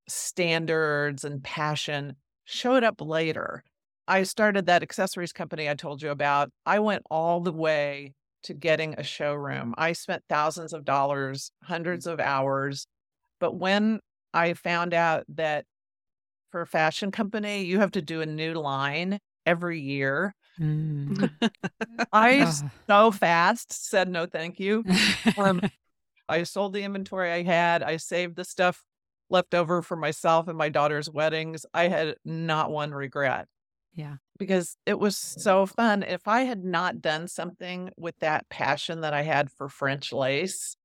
[0.09, 3.63] standards and passion showed up later.
[4.09, 6.51] I started that accessories company I told you about.
[6.67, 9.75] I went all the way to getting a showroom.
[9.79, 11.73] I spent thousands of dollars, hmm.
[11.73, 12.87] hundreds of hours.
[13.41, 14.01] But when
[14.35, 15.65] I found out that
[16.51, 21.31] for a fashion company, you have to do a new line every year, Mm.
[22.13, 22.53] I
[22.87, 24.85] so fast said no, thank you.
[25.37, 25.61] Um,
[26.29, 27.83] I sold the inventory I had.
[27.83, 28.83] I saved the stuff
[29.31, 31.67] left over for myself and my daughter's weddings.
[31.75, 33.49] I had not one regret.
[33.95, 34.17] Yeah.
[34.39, 36.03] Because it was so fun.
[36.03, 40.77] If I had not done something with that passion that I had for French lace,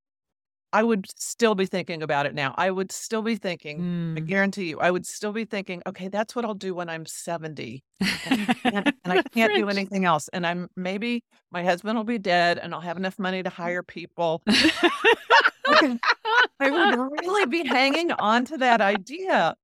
[0.73, 2.53] I would still be thinking about it now.
[2.57, 3.79] I would still be thinking,
[4.17, 4.27] I Mm.
[4.27, 7.83] guarantee you, I would still be thinking, okay, that's what I'll do when I'm 70
[8.25, 10.27] and I can't, and I can't do anything else.
[10.33, 13.83] And I'm maybe my husband will be dead and I'll have enough money to hire
[13.83, 14.43] people.
[16.59, 19.55] I would really be hanging on to that idea.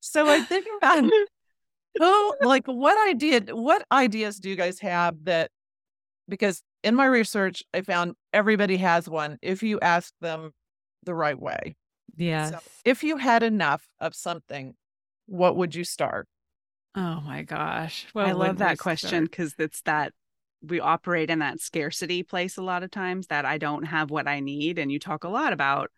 [0.00, 1.04] So I think about
[1.98, 5.50] who, like, what idea, what ideas do you guys have that,
[6.28, 10.52] because in my research, I found everybody has one if you ask them
[11.04, 11.76] the right way.
[12.16, 12.52] Yes.
[12.52, 14.74] So if you had enough of something,
[15.26, 16.28] what would you start?
[16.94, 18.06] Oh my gosh.
[18.18, 20.12] I love that question because it's that
[20.62, 24.26] we operate in that scarcity place a lot of times that I don't have what
[24.26, 24.78] I need.
[24.78, 25.90] And you talk a lot about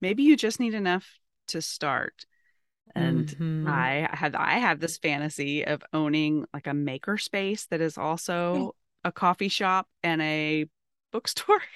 [0.00, 2.26] maybe you just need enough to start.
[2.94, 3.66] And Mhm.
[3.66, 8.74] I have I have this fantasy of owning like a maker space that is also
[9.04, 10.66] a coffee shop and a
[11.12, 11.60] bookstore.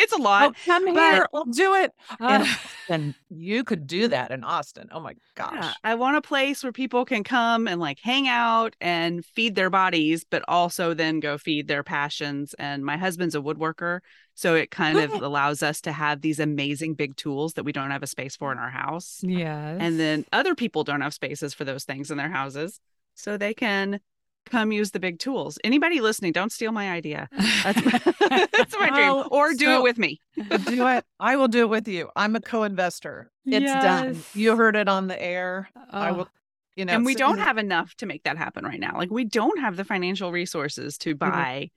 [0.00, 0.56] It's a Oh, lot.
[0.66, 1.92] come but- here, I'll do it.
[2.18, 2.60] And, Ah.
[2.88, 4.88] and you could do that in Austin.
[4.90, 5.52] Oh my gosh.
[5.54, 9.54] Yeah, I want a place where people can come and like hang out and feed
[9.54, 12.52] their bodies, but also then go feed their passions.
[12.58, 14.00] And my husband's a woodworker.
[14.34, 17.92] So it kind of allows us to have these amazing big tools that we don't
[17.92, 19.20] have a space for in our house.
[19.22, 19.78] yes.
[19.80, 22.80] And then other people don't have spaces for those things in their houses.
[23.14, 24.00] So they can
[24.46, 25.58] come use the big tools.
[25.64, 27.28] Anybody listening, don't steal my idea.
[27.64, 28.00] That's my,
[28.52, 29.24] that's my dream.
[29.30, 30.20] Or do so- it with me.
[30.36, 31.04] do it.
[31.20, 32.08] I will do it with you.
[32.16, 33.30] I'm a co-investor.
[33.44, 34.14] It's done.
[34.14, 34.36] Yes.
[34.36, 35.68] You heard it on the air.
[35.90, 36.28] I Oh, will,
[36.76, 38.92] you know, and we so- don't have enough to make that happen right now.
[38.96, 41.30] Like we don't have the financial resources to Mm-hmm.
[41.30, 41.70] buy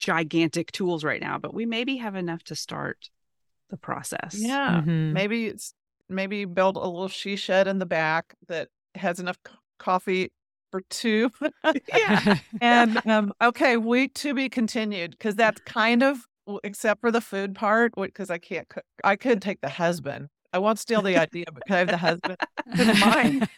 [0.00, 3.08] gigantic tools right now, but we maybe have enough to start
[3.70, 4.34] the process.
[4.38, 4.82] Yeah.
[4.84, 5.12] mhm.
[5.12, 5.72] Maybe it's
[6.08, 10.30] maybe build a little she shed in the back that has enough c- coffee
[10.74, 11.30] for two.
[11.96, 12.38] Yeah.
[12.60, 16.18] and um, okay, we to be continued because that's kind of
[16.64, 18.82] except for the food part because I can't cook.
[19.04, 20.28] I could take the husband.
[20.52, 22.36] I won't steal the idea, but I have the husband
[23.00, 23.48] mine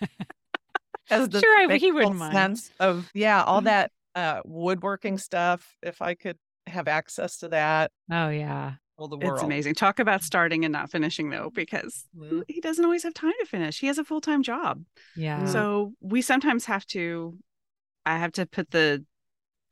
[1.10, 2.34] as the Sure, I- he wouldn't mind.
[2.34, 5.76] sense of yeah, all that uh, woodworking stuff.
[5.82, 8.74] If I could have access to that, oh yeah.
[8.98, 9.34] All the world.
[9.34, 9.74] It's amazing.
[9.74, 12.42] Talk about starting and not finishing though, because Mhm.
[12.48, 13.78] he doesn't always have time to finish.
[13.80, 14.84] He has a full time job.
[15.16, 15.44] Yeah.
[15.46, 17.38] So we sometimes have to,
[18.04, 19.04] I have to put the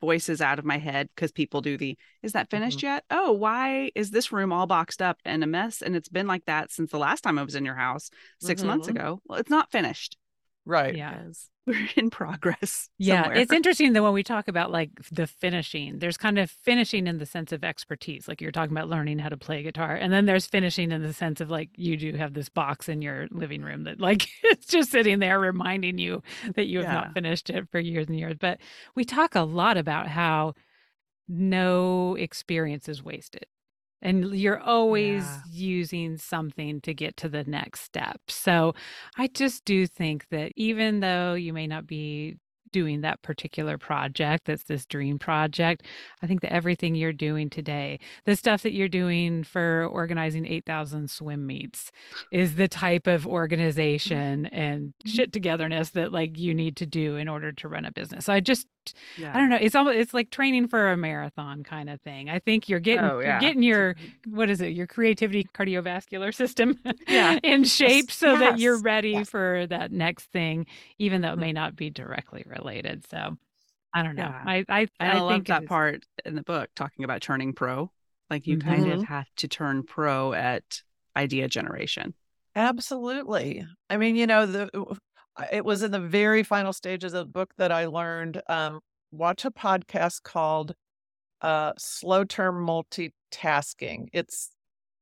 [0.01, 2.85] voices out of my head because people do the, is that finished Mm-hmm.
[2.87, 3.05] yet?
[3.09, 5.81] Oh, why is this room all boxed up and a mess?
[5.81, 8.61] And it's been like that since the last time I was in your house 6
[8.61, 8.91] months Mhm.
[8.91, 9.21] ago.
[9.25, 10.17] Well, it's not finished
[10.65, 10.95] Right.
[10.95, 11.19] yeah.
[11.67, 12.89] we're in progress.
[12.99, 13.39] Yeah, somewhere.
[13.41, 17.17] it's interesting that when we talk about like the finishing, there's kind of finishing in
[17.17, 20.25] the sense of expertise, like you're talking about learning how to play guitar, and then
[20.25, 23.63] there's finishing in the sense of like you do have this box in your living
[23.63, 26.21] room that like it's just sitting there reminding you
[26.55, 26.93] that you have Yeah.
[26.93, 28.35] not finished it for years and years.
[28.39, 28.59] But
[28.93, 30.53] we talk a lot about how
[31.27, 33.45] no experience is wasted.
[34.05, 35.41] And you're always Yeah.
[35.51, 38.21] using something to get to the next step.
[38.27, 38.75] So
[39.17, 42.37] I just do think that even though you may not be
[42.71, 45.83] doing that particular project that's this dream project,
[46.21, 51.09] I think that everything you're doing today, the stuff that you're doing for organizing 8,000
[51.09, 51.89] swim meets,
[52.31, 53.29] is the type of mm-hmm.
[53.31, 55.09] organization and mm-hmm.
[55.09, 58.25] shit togetherness that like you need to do in order to run a business.
[58.25, 58.67] So I just
[59.17, 59.31] yeah.
[59.35, 59.57] I don't know.
[59.59, 62.29] It's almost it's like training for a marathon kind of thing.
[62.29, 63.95] I think you're getting Oh, you're getting your
[64.27, 64.73] what is it?
[64.73, 67.39] Your creativity cardiovascular system Yeah.
[67.43, 69.29] in shape so that you're ready Yes.
[69.29, 70.65] for that next thing,
[70.99, 71.41] even though it Mhm.
[71.41, 73.05] may not be directly related.
[73.09, 73.37] So
[73.93, 74.23] I don't know.
[74.23, 74.43] Yeah.
[74.45, 77.91] I I, And I, love think it part in the book talking about turning pro.
[78.29, 79.05] Like you kind of Mhm.
[79.05, 80.81] have to turn pro at
[81.15, 82.13] idea generation.
[82.55, 83.65] Absolutely.
[83.89, 84.95] I mean, you know, the I-
[85.51, 88.79] it was in the very final stages of the book that I learned um
[89.11, 90.73] watch a podcast called
[91.41, 94.07] uh Slow Term Multitasking.
[94.13, 94.51] It's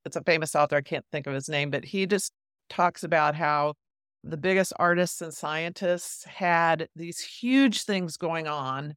[0.05, 2.33] it's a famous author, I can't think of his name, but he just
[2.69, 3.75] talks about how
[4.23, 8.95] the biggest artists and scientists had these huge things going on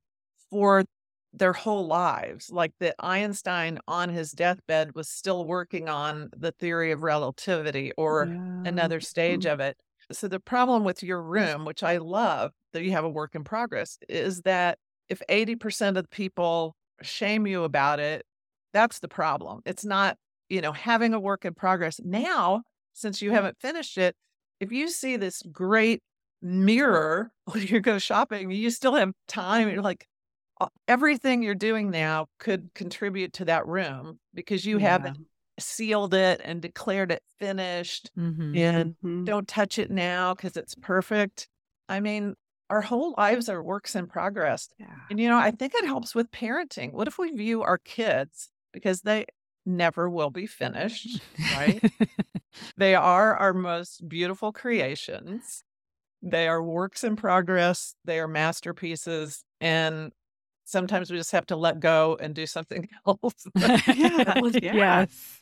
[0.50, 0.84] for
[1.32, 2.50] their whole lives.
[2.50, 8.30] Like that Einstein on his deathbed was still working on the theory of relativity or
[8.64, 9.76] another stage of it.
[10.12, 11.28] So the problem with your mm.
[11.28, 15.88] room, which I love that you have a work in progress, is that if 80%
[15.88, 18.24] of the people shame you about it,
[18.72, 19.60] that's the problem.
[19.64, 20.16] It's not,
[20.48, 22.00] you know, having a work in progress.
[22.04, 23.34] Now, since you mm.
[23.34, 24.14] haven't finished it,
[24.60, 26.00] if you see this great
[26.42, 29.68] mirror when you go shopping, you still have time.
[29.68, 30.06] You're like,
[30.88, 35.18] everything you're doing now could contribute to that room because you haven't
[35.58, 38.56] sealed it and declared it finished Mhm.
[38.56, 39.24] and Mhm.
[39.24, 41.48] don't touch it now because it's perfect.
[41.88, 42.34] I mean,
[42.68, 44.68] our whole lives are works in progress.
[44.78, 44.86] Yeah.
[45.10, 46.92] And, you know, I think it helps with parenting.
[46.92, 49.26] What if we view our kids because they,
[49.68, 51.20] never will be finished,
[51.52, 51.82] right?
[52.76, 55.64] they are our most beautiful creations.
[56.22, 59.44] They are works in progress, they are masterpieces.
[59.60, 60.12] And
[60.66, 63.46] sometimes we just have to let go and do something else.
[63.86, 65.40] yeah, Yes.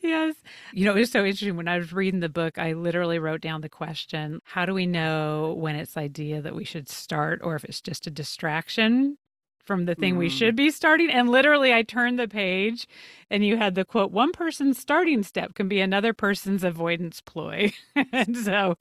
[0.00, 0.34] Yes.
[0.72, 1.56] You know, it was so interesting.
[1.56, 4.86] When I was reading the book, I literally wrote down the question How do we
[4.86, 9.18] know when it's idea that we should start or if it's just a distraction?
[9.64, 10.18] From the thing mm.
[10.18, 11.10] we should be starting.
[11.10, 12.86] And literally, I turned the page
[13.30, 17.72] and you had the quote one person's starting step can be another person's avoidance ploy.
[18.12, 18.76] and so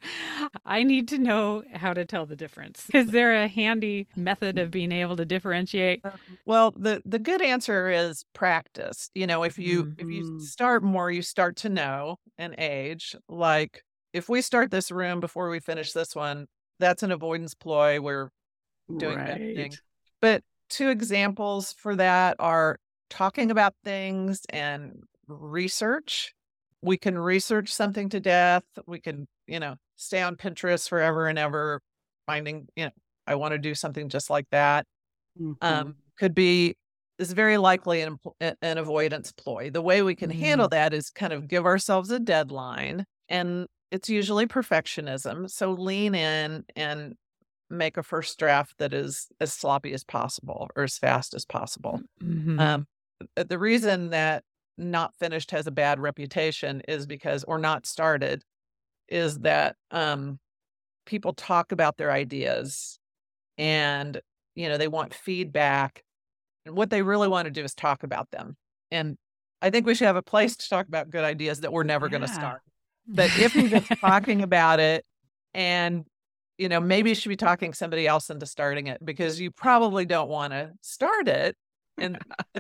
[0.66, 2.88] I need to know how to tell the difference.
[2.94, 6.02] Is there a handy method of being able to differentiate?
[6.04, 6.12] Um,
[6.46, 9.10] well, the, the good answer is practice.
[9.16, 10.02] You know, if you mm-hmm.
[10.02, 10.40] if you mm-hmm.
[10.40, 13.16] start more, you start to know and age.
[13.28, 16.48] Like if we start this room before we finish this one,
[16.80, 18.00] that's an avoidance ploy.
[18.00, 18.30] We're
[18.98, 19.28] doing right.
[19.28, 19.74] that thing.
[20.22, 26.34] But two examples for that are talking about things and research.
[26.82, 28.64] We can research something to death.
[28.88, 31.82] We can, you know, stay on Pinterest forever and ever,
[32.26, 32.92] finding, you know,
[33.26, 34.86] I want to do something just like that.
[35.40, 35.54] Mm-hmm.
[35.62, 36.76] Um, could be
[37.20, 39.70] is very likely an, an avoidance ploy.
[39.70, 40.40] The way we can mm-hmm.
[40.40, 45.50] handle that is kind of give ourselves a deadline, and it's usually perfectionism.
[45.50, 47.16] So lean in and
[47.74, 52.02] make a first draft that is as sloppy as possible or as fast as possible.
[52.22, 52.60] Mm-hmm.
[52.60, 52.88] Um,
[53.36, 54.44] the reason that
[54.78, 58.44] not finished has a bad reputation is because, or not started,
[59.10, 60.40] is that um,
[61.06, 63.00] people talk about their ideas
[63.58, 64.20] and,
[64.56, 66.04] you know, they want feedback.
[66.66, 68.56] And what they really want to do is talk about them.
[68.92, 69.18] And
[69.62, 72.08] I think we should have a place to talk about good ideas that we're never
[72.08, 72.12] yeah.
[72.12, 72.62] going to start.
[73.06, 75.04] But if we're just talking about it
[75.54, 76.06] and
[76.58, 80.06] you know, maybe you should be talking somebody else into starting it because you probably
[80.06, 81.56] don't want to start it.
[81.98, 82.18] And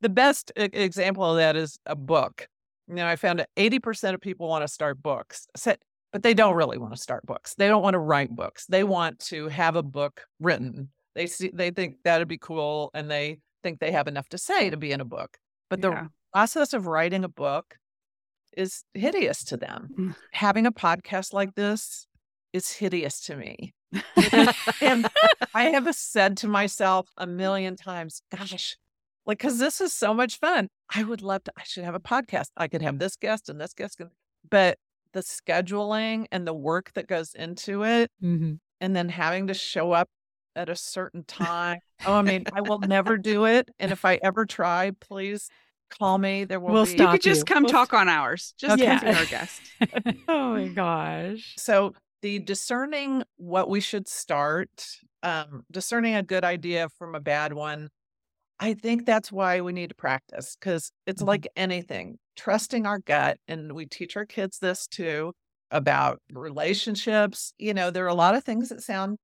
[0.00, 2.48] the best example of that is a book.
[2.88, 5.46] You know, I found that 80% of people want to start books,
[6.12, 7.54] but they don't really want to start books.
[7.54, 8.66] They don't want to write books.
[8.66, 10.90] They want to have a book written.
[11.14, 14.70] They see, they think that'd be cool and they think they have enough to say
[14.70, 15.38] to be in a book.
[15.70, 16.06] But the yeah.
[16.32, 17.76] process of writing a book
[18.56, 19.88] is hideous to them.
[19.98, 20.14] Mm.
[20.32, 22.06] Having a podcast like this
[22.54, 23.74] is hideous to me.
[24.80, 25.08] and
[25.54, 28.78] I have said to myself a million times, gosh,
[29.26, 30.68] like, because this is so much fun.
[30.94, 32.46] I would love to, I should have a podcast.
[32.56, 34.00] I could have this guest and this guest.
[34.48, 34.78] But
[35.12, 38.54] the scheduling and the work that goes into it, mm-hmm.
[38.80, 40.08] and then having to show up
[40.54, 41.80] at a certain time.
[42.06, 43.68] oh, I mean, I will never do it.
[43.80, 45.48] And if I ever try, please
[45.90, 46.44] call me.
[46.44, 46.92] There will we'll be.
[46.92, 48.54] Stop you could just come we'll talk st- on ours.
[48.58, 48.98] Just okay.
[48.98, 49.60] come be our guest.
[50.28, 51.54] oh my gosh.
[51.56, 54.86] So the discerning what we should start,
[55.22, 57.90] um, discerning a good idea from a bad one.
[58.58, 61.28] I think that's why we need to practice because it's mm-hmm.
[61.28, 63.36] like anything, trusting our gut.
[63.46, 65.34] And we teach our kids this too
[65.70, 67.52] about relationships.
[67.58, 69.18] You know, there are a lot of things that sound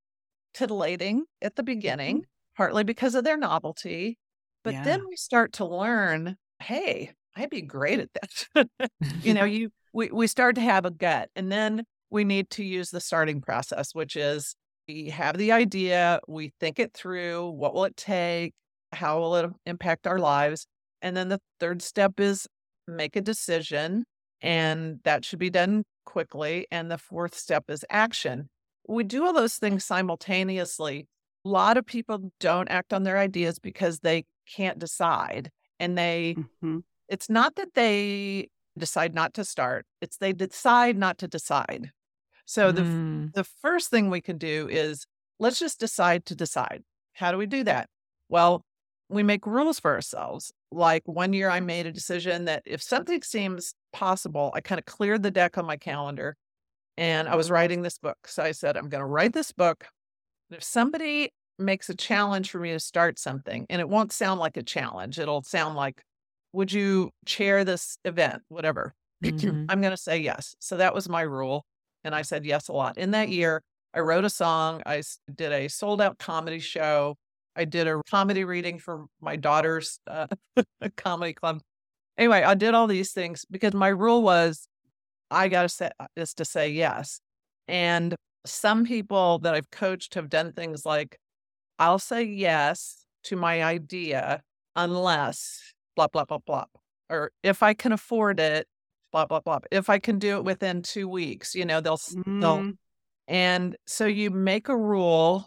[0.52, 2.54] titillating at the beginning, mm-hmm.
[2.54, 4.18] partly because of their novelty.
[4.62, 4.84] But yeah.
[4.84, 8.90] then we start to learn, hey, I'd be great at that.
[9.22, 11.30] you know, you we, we start to have a gut.
[11.34, 14.54] And then we need to use the starting process, which is
[14.88, 18.52] we have the idea, we think it through, what will it take,
[18.92, 20.66] how will it impact our lives?
[21.02, 22.46] And then the third step is
[22.88, 24.04] make a decision,
[24.42, 26.66] and that should be done quickly.
[26.70, 28.48] And the fourth step is action.
[28.88, 31.06] We do all those things simultaneously.
[31.44, 35.50] A lot of people don't act on their ideas because they can't decide.
[35.78, 36.78] And they, mm-hmm.
[37.08, 41.90] it's not that they decide not to start, it's they decide not to decide.
[42.50, 43.32] So the mm.
[43.32, 45.06] the first thing we can do is
[45.38, 46.82] let's just decide to decide.
[47.12, 47.88] How do we do that?
[48.28, 48.64] Well,
[49.08, 50.50] we make rules for ourselves.
[50.72, 54.84] Like one year I made a decision that if something seems possible, I kind of
[54.84, 56.36] cleared the deck on my calendar
[56.96, 58.18] and I was writing this book.
[58.26, 59.86] So I said, I'm going to write this book.
[60.50, 64.56] If somebody makes a challenge for me to start something, and it won't sound like
[64.56, 66.02] a challenge, it'll sound like,
[66.52, 68.92] would you chair this event, whatever?
[69.22, 69.66] Mm-hmm.
[69.68, 70.56] I'm going to say yes.
[70.60, 71.66] So that was my rule.
[72.04, 72.98] And I said yes a lot.
[72.98, 74.82] In that year, I wrote a song.
[74.86, 75.02] I
[75.34, 77.16] did a sold out comedy show.
[77.56, 80.28] I did a comedy reading for my daughter's uh,
[80.96, 81.60] comedy club.
[82.16, 84.68] Anyway, I did all these things because my rule was
[85.30, 87.20] I got to say uh, is to say yes.
[87.68, 88.14] And
[88.46, 91.18] some people that I've coached have done things like
[91.78, 94.42] I'll say yes to my idea
[94.76, 96.64] unless blah blah blah blah
[97.10, 98.66] or if I can afford it
[99.12, 99.60] blah blah blah.
[99.70, 102.40] If I can do it within two weeks, you know, they'll mm.
[102.40, 102.72] they'll,
[103.28, 105.46] and so you make a rule.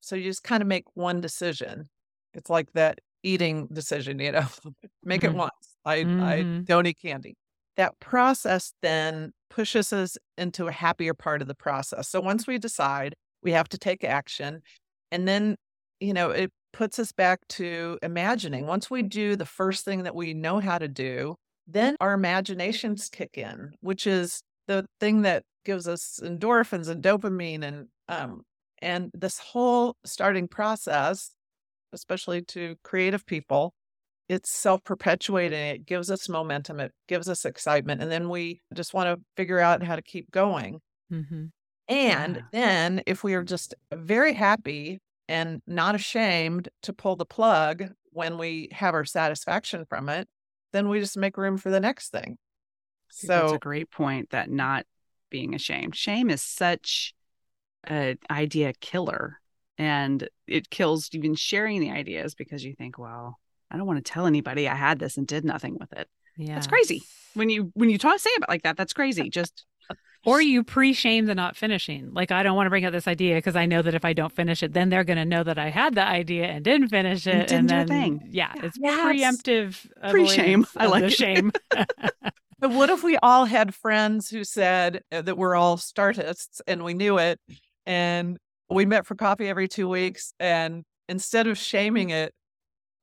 [0.00, 1.88] So you just kind of make one decision.
[2.34, 4.46] It's like that eating decision, you know,
[5.04, 5.34] make mm-hmm.
[5.34, 5.76] it once.
[5.84, 6.22] I, Mhm.
[6.22, 7.36] I don't eat candy.
[7.76, 12.08] That process then pushes us into a happier part of the process.
[12.08, 14.62] So once we decide, we have to take action.
[15.10, 15.56] And then,
[16.00, 18.66] you know, it puts us back to imagining.
[18.66, 21.36] Once we do the first thing that we know how to do,
[21.68, 27.62] then our imaginations kick in, which is the thing that gives us endorphins and dopamine
[27.64, 28.42] and um
[28.82, 31.36] and this whole starting process,
[31.92, 33.74] especially to creative people,
[34.28, 35.58] it's self-perpetuating.
[35.60, 39.60] It gives us momentum, it gives us excitement, and then we just want to figure
[39.60, 40.80] out how to keep going.
[41.10, 41.46] hmm
[41.88, 42.48] And Yeah.
[42.52, 44.98] then if we are just very happy
[45.28, 50.28] and not ashamed to pull the plug when we have our satisfaction from it,
[50.72, 52.38] then we just make room for the next thing.
[53.10, 54.86] So that's a great point that not
[55.30, 55.96] being ashamed.
[55.96, 57.14] Shame is such
[57.84, 59.40] an idea killer.
[59.78, 63.38] And it kills even sharing the ideas because you think, well,
[63.70, 66.08] I don't want to tell anybody I had this and did nothing with it.
[66.36, 66.54] Yeah.
[66.54, 67.04] That's crazy.
[67.34, 69.30] When you when you talk say about like that, that's crazy.
[69.30, 69.64] Just
[70.24, 72.12] Or you pre-shame the not finishing.
[72.12, 74.12] Like I don't want to bring up this idea because I know that if I
[74.12, 76.88] don't finish it, then they're going to know that I had the idea and didn't
[76.88, 77.34] finish it.
[77.34, 77.88] And didn't do a then,
[78.18, 78.28] thing.
[78.30, 78.64] Yeah, Yeah.
[78.66, 79.00] it's Yes.
[79.46, 80.10] preemptive.
[80.10, 80.66] Pre-shame.
[80.76, 81.12] I like the it.
[81.14, 81.52] shame.
[82.60, 86.82] But what if we all had friends who said uh, that we're all startists and
[86.82, 87.38] we knew it
[87.86, 88.36] and
[88.68, 92.34] we met for coffee every two weeks and instead of shaming it,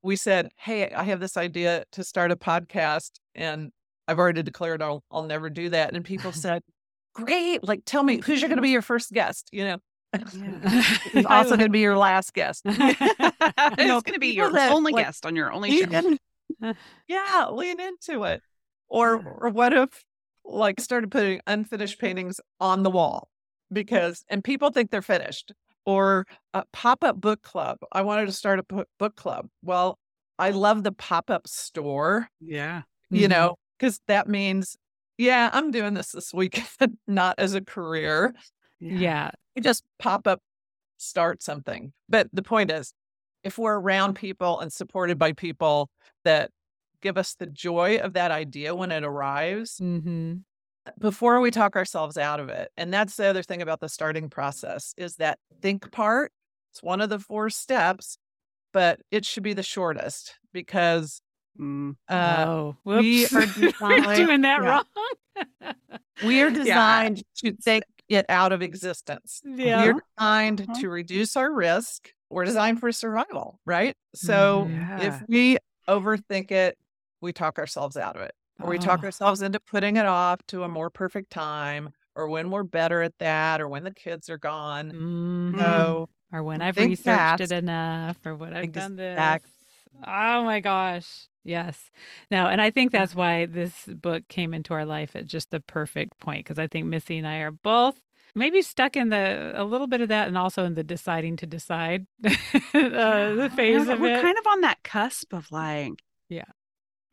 [0.02, 3.70] we said, Hey, I have this idea to start a podcast and
[4.06, 5.94] I've already declared I'll I'll never do that.
[5.94, 6.60] And people said,
[7.24, 9.78] Great, like tell me who's you're gonna be your first guest, you know?
[10.34, 10.96] Yeah.
[11.26, 12.62] Also gonna be your last guest.
[12.64, 16.16] it's going to be your that, only like, guest on your only Lean show.
[16.62, 16.76] in-
[17.08, 18.40] yeah, lean into it.
[18.88, 20.04] Or or what if
[20.44, 23.28] like started putting unfinished paintings on the wall
[23.72, 25.52] because and people think they're finished.
[25.84, 27.78] Or a pop-up book club.
[27.92, 29.46] I wanted to start a book club.
[29.62, 29.98] Well,
[30.38, 32.82] I love the pop-up store, Yeah.
[33.10, 33.30] you Mhm.
[33.30, 34.76] know, because that means,
[35.18, 36.62] yeah, I'm doing this this week,
[37.06, 38.34] not as a career.
[38.80, 39.30] Yeah.
[39.54, 40.40] You just pop up,
[40.98, 41.92] start something.
[42.08, 42.92] But the point is,
[43.42, 45.90] if we're around people and supported by people
[46.24, 46.50] that
[47.00, 50.34] give us the joy of that idea when it arrives, hmm
[50.98, 52.70] before we talk ourselves out of it.
[52.76, 56.32] And that's the other thing about the starting process is that think part.
[56.72, 58.18] It's one of the four steps,
[58.72, 61.20] but it should be the shortest because
[61.58, 61.96] Mm.
[62.08, 63.34] uh, oh, we whoops.
[63.34, 63.40] are
[63.80, 64.68] We're designed- doing that yeah.
[64.68, 64.84] wrong.
[66.24, 66.54] we are Yeah.
[66.64, 69.42] designed to think it out of existence.
[69.44, 69.84] yeah.
[69.84, 70.80] We're designed Uh-huh.
[70.80, 72.12] to reduce our risk.
[72.30, 73.96] We're designed for survival, right?
[74.14, 75.02] So Mhm.
[75.02, 76.76] if we overthink it,
[77.20, 79.06] we talk ourselves out of it, or we talk Oh.
[79.06, 83.16] ourselves into putting it off to a more perfect time, or when we're better at
[83.18, 84.90] that, or when the kids are gone.
[85.54, 85.58] Mhm.
[85.58, 89.40] So or when I've think researched it enough, or when I've done this.
[90.06, 91.28] Oh my gosh.
[91.46, 91.90] Yes.
[92.30, 95.60] No, and I think that's why this book came into our life at just the
[95.60, 98.00] perfect point because I think Missy and I are both
[98.34, 101.46] maybe stuck in the a little bit of that and also in the deciding to
[101.46, 102.30] decide uh,
[102.74, 104.22] the phase of we're it.
[104.22, 105.92] kind of on that cusp of like,
[106.28, 106.44] Yeah.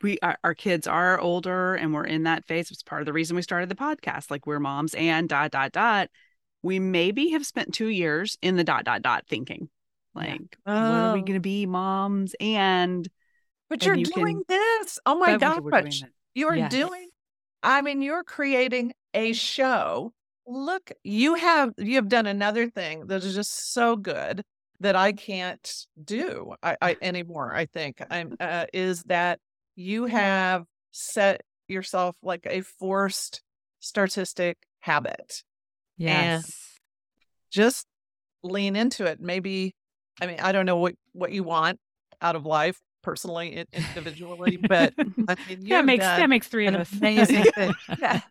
[0.02, 2.72] we our, our kids are older and we're in that phase.
[2.72, 4.32] It's part of the reason we started the podcast.
[4.32, 6.10] Like we're moms and dot dot dot.
[6.64, 9.70] We maybe have spent two years in the dot dot dot thinking,
[10.16, 10.22] Yeah.
[10.24, 11.24] like, what are we Oh.
[11.24, 12.36] going to be, moms?
[12.40, 13.08] And
[13.74, 15.00] but you're you doing can- this.
[15.06, 16.02] Oh my gosh.
[16.36, 16.72] You're Yes.
[16.72, 17.10] doing
[17.62, 20.12] I mean, you're creating a show.
[20.46, 24.44] Look, you have you have done another thing that is just so good
[24.80, 28.02] that I can't do I, I anymore, I think.
[28.10, 29.40] I'm uh, is that
[29.76, 33.42] you have set yourself like a forced
[33.80, 35.44] statistic habit.
[35.98, 36.80] Yes.
[37.52, 37.86] Just
[38.44, 39.20] lean into it.
[39.22, 39.74] Maybe
[40.22, 41.80] I mean, I don't know what what you want
[42.22, 46.66] out of life personally in- individually, but I mean, that you've makes that makes three
[46.68, 46.92] of us.
[46.92, 47.46] amazing.
[48.00, 48.22] Yeah.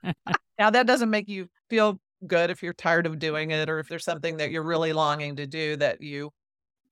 [0.58, 3.88] Now that doesn't make you feel good if you're tired of doing it or if
[3.88, 6.30] there's something that you're really longing to do that you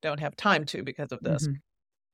[0.02, 1.46] don't have time to because of this.
[1.48, 1.56] Mhm.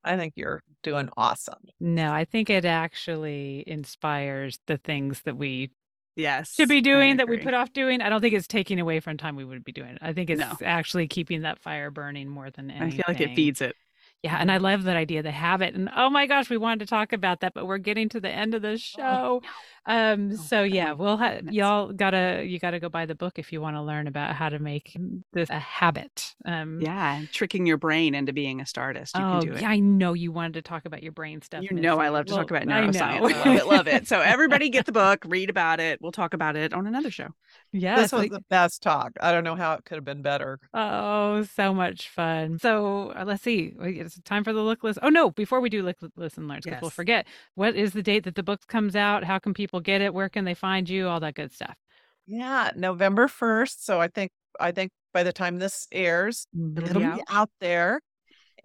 [0.03, 1.59] I think you're doing awesome.
[1.79, 5.71] No, I think it actually inspires the things that we
[6.15, 8.01] yes, should be doing that we put off doing.
[8.01, 9.97] I don't think it's taking away from time we would be doing it.
[10.01, 10.55] I think it's No.
[10.63, 12.87] actually keeping that fire burning more than anything.
[12.87, 13.75] I feel like it feeds it.
[14.23, 15.75] Yeah, and I love that idea, the habit.
[15.75, 18.29] And oh my gosh, we wanted to talk about that, but we're getting to the
[18.29, 19.41] end of the oh, show.
[19.87, 23.53] Um, oh, so yeah, we'll have y'all gotta you gotta go buy the book if
[23.53, 24.95] you want to learn about how to make
[25.31, 26.35] this a habit.
[26.45, 29.17] Um, yeah, tricking your brain into being a startist.
[29.17, 29.61] You oh, can do it.
[29.61, 31.63] Yeah, I know you wanted to talk about your brain stuff.
[31.63, 33.01] You know, I love to well, talk about neuroscience.
[33.01, 34.07] I, I love it, love it.
[34.07, 36.01] So everybody get the book, read about it.
[36.01, 37.29] We'll talk about it on another show.
[37.71, 39.13] Yeah, this was the best talk.
[39.21, 40.59] I don't know how it could have been better.
[40.73, 42.59] Oh, so much fun.
[42.59, 43.73] So uh, let's see.
[43.79, 44.99] It's time for the look list.
[45.01, 46.81] Oh no, before we do look listen learns, because yes.
[46.81, 47.25] we'll forget.
[47.55, 49.23] What is the date that the book comes out?
[49.23, 50.13] How can people get it?
[50.13, 51.07] Where can they find you?
[51.07, 51.75] All that good stuff.
[52.25, 53.85] Yeah, November first.
[53.85, 56.85] So I think I think by the time this airs, mm-hmm.
[56.85, 58.01] it'll be out there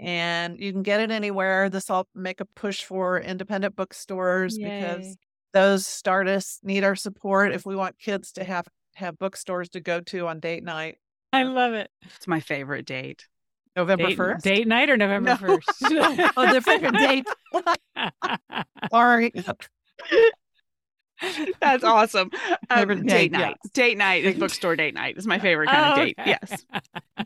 [0.01, 1.71] and you can get it anywhere.
[1.71, 4.81] This will make a push for independent bookstores Yay.
[4.81, 5.17] because
[5.53, 10.01] those startists need our support if we want kids to have have bookstores to go
[10.01, 10.99] to on date night.
[11.33, 11.91] I love it.
[12.17, 13.27] It's my favorite date.
[13.75, 14.43] November date, 1st?
[14.43, 15.59] Date night or November no.
[15.59, 16.31] 1st?
[16.37, 17.27] oh, different date.
[18.91, 19.33] Sorry.
[21.61, 22.31] That's awesome.
[22.71, 23.57] Um, date, date night.
[23.63, 23.73] Yes.
[23.73, 25.17] Date night is bookstore date night.
[25.17, 26.17] Is my favorite kind oh, of date.
[26.19, 26.37] Okay.
[26.41, 26.65] Yes.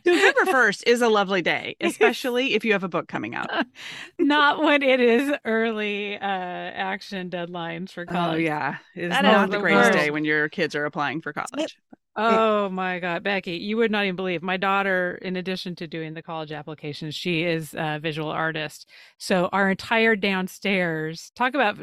[0.05, 3.49] November 1st is a lovely day, especially if you have a book coming out.
[4.18, 8.36] not when it is early uh, action deadlines for oh, college.
[8.36, 8.76] Oh, yeah.
[8.94, 11.76] It's that not the, the greatest day when your kids are applying for college.
[12.18, 16.14] Oh my God, Becky, you would not even believe my daughter, in addition to doing
[16.14, 18.88] the college applications, she is a visual artist.
[19.18, 21.76] So our entire downstairs, talk about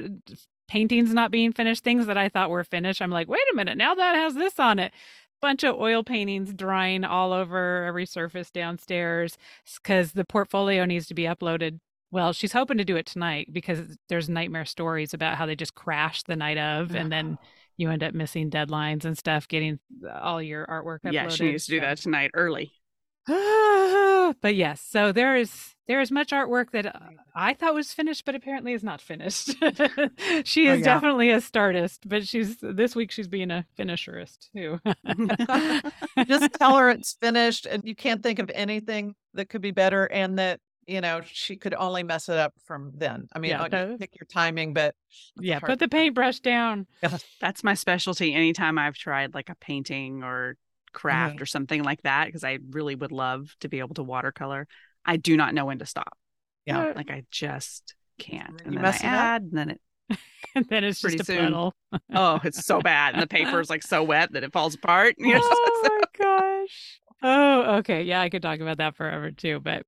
[0.73, 2.99] paintings not being finished, things that I thought were finished.
[2.99, 4.91] I'm like, wait a minute, now that has this on it.
[5.39, 9.37] Bunch of oil paintings drying all over every surface downstairs
[9.83, 11.79] because the portfolio needs to be uploaded.
[12.09, 15.75] Well, she's hoping to do it tonight because there's nightmare stories about how they just
[15.75, 17.37] crashed the night of and then
[17.77, 19.79] you end up missing deadlines and stuff getting
[20.21, 21.13] all your artwork uploaded.
[21.13, 22.71] Yeah, she needs to do that tonight early.
[23.27, 26.99] but yes, so there is there is much artwork that uh,
[27.35, 29.47] I thought was finished, but apparently is not finished.
[30.43, 30.83] she oh, is oh, yeah.
[30.83, 34.79] definitely a startist, but she's this week she's being a finisherist too.
[36.25, 40.05] Just tell her it's finished, and you can't think of anything that could be better,
[40.05, 43.27] and that you know she could only mess it up from then.
[43.33, 44.95] I mean, yeah, uh, pick your timing, but
[45.39, 46.87] yeah, put the paintbrush down.
[47.41, 48.33] That's my specialty.
[48.33, 50.55] Anytime I've tried like a painting or
[50.93, 54.67] craft or something like that because I really would love to be able to watercolor.
[55.05, 56.17] I do not know when to stop.
[56.65, 56.93] Yeah.
[56.95, 58.61] Like I just can't.
[58.63, 59.81] And you then I add, and then it
[60.55, 61.53] and then it's pretty soon.
[62.13, 63.13] oh, it's so bad.
[63.13, 65.15] And the paper is like so wet that it falls apart.
[65.23, 66.99] oh my gosh.
[67.21, 68.03] Oh, okay.
[68.03, 69.59] Yeah, I could talk about that forever too.
[69.59, 69.85] But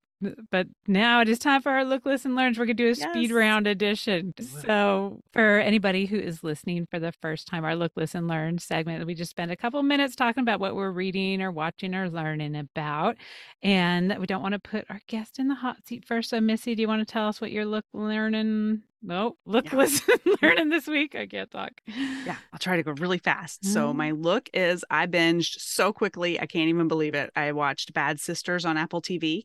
[0.49, 2.57] but now it is time for our look, listen, learns.
[2.57, 3.09] We're going to do a yes.
[3.09, 4.33] speed round edition.
[4.61, 9.05] So, for anybody who is listening for the first time, our look, listen, learn segment,
[9.05, 12.55] we just spend a couple minutes talking about what we're reading or watching or learning
[12.55, 13.17] about.
[13.61, 16.29] And we don't want to put our guest in the hot seat first.
[16.29, 18.83] So, Missy, do you want to tell us what you're look, learning?
[19.01, 19.77] No, look, yeah.
[19.77, 21.13] listen, learning this week.
[21.13, 21.71] I can't talk.
[21.85, 23.61] Yeah, I'll try to go really fast.
[23.61, 23.73] Mm-hmm.
[23.73, 27.31] So, my look is I binged so quickly, I can't even believe it.
[27.35, 29.43] I watched Bad Sisters on Apple TV.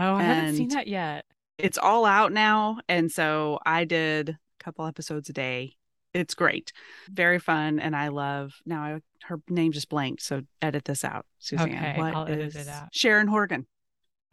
[0.00, 1.26] Oh, I haven't seen that yet.
[1.58, 2.78] It's all out now.
[2.88, 5.76] And so I did a couple episodes a day.
[6.14, 6.72] It's great.
[7.10, 7.78] Very fun.
[7.78, 10.22] And I love now I, her name just blanked.
[10.22, 11.68] So edit this out, Suzanne.
[11.68, 12.88] Okay, what I'll edit it out.
[12.92, 13.66] Sharon Horgan.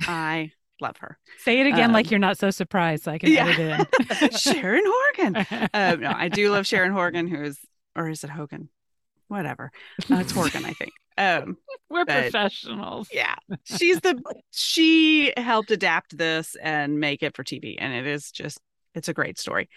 [0.01, 1.20] I love her.
[1.39, 3.47] Say it again um, like you're not so surprised so I can yeah.
[3.47, 4.30] edit it in.
[4.38, 5.45] Sharon Horgan.
[5.74, 7.59] Um, no, I do love Sharon Horgan, who is,
[7.95, 8.70] or is it Hogan?
[9.28, 9.72] Whatever.
[10.09, 10.93] Uh, it's Horgan, I think.
[11.18, 11.57] Um,
[11.89, 13.09] We're professionals.
[13.11, 13.36] Yeah.
[13.63, 17.76] She's the she helped adapt this and make it for TV.
[17.80, 18.59] And it is just
[18.93, 19.70] it's a great story.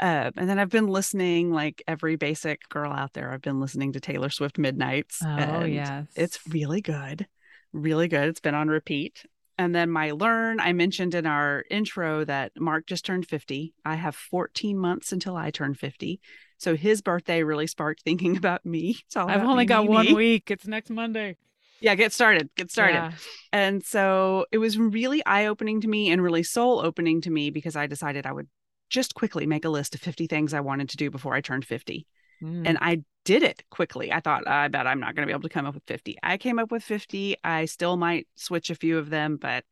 [0.00, 3.32] Uh, and then I've been listening like every basic girl out there.
[3.32, 5.20] I've been listening to Taylor Swift Midnights.
[5.24, 6.06] Oh yes.
[6.14, 7.26] It's really good.
[7.72, 8.28] Really good.
[8.28, 9.24] It's been on repeat.
[9.58, 13.74] And then my learn, I mentioned in our intro that Mark just turned 50.
[13.84, 16.20] I have 14 months until I turn 50.
[16.58, 18.98] So his birthday really sparked thinking about me.
[19.16, 20.14] I've only me, got me, one me.
[20.14, 20.50] week.
[20.50, 21.36] It's next Monday.
[21.80, 22.50] Yeah, get started.
[22.56, 22.94] Get started.
[22.94, 23.12] Yeah.
[23.52, 27.50] And so it was really eye opening to me and really soul opening to me
[27.50, 28.48] because I decided I would
[28.90, 31.64] just quickly make a list of 50 things I wanted to do before I turned
[31.64, 32.06] 50.
[32.42, 32.62] Mm.
[32.66, 34.12] And I did it quickly.
[34.12, 36.16] I thought, I bet I'm not going to be able to come up with 50.
[36.22, 37.36] I came up with 50.
[37.44, 39.64] I still might switch a few of them, but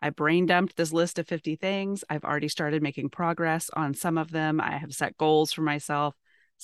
[0.00, 2.04] I brain dumped this list of 50 things.
[2.10, 4.60] I've already started making progress on some of them.
[4.60, 6.14] I have set goals for myself.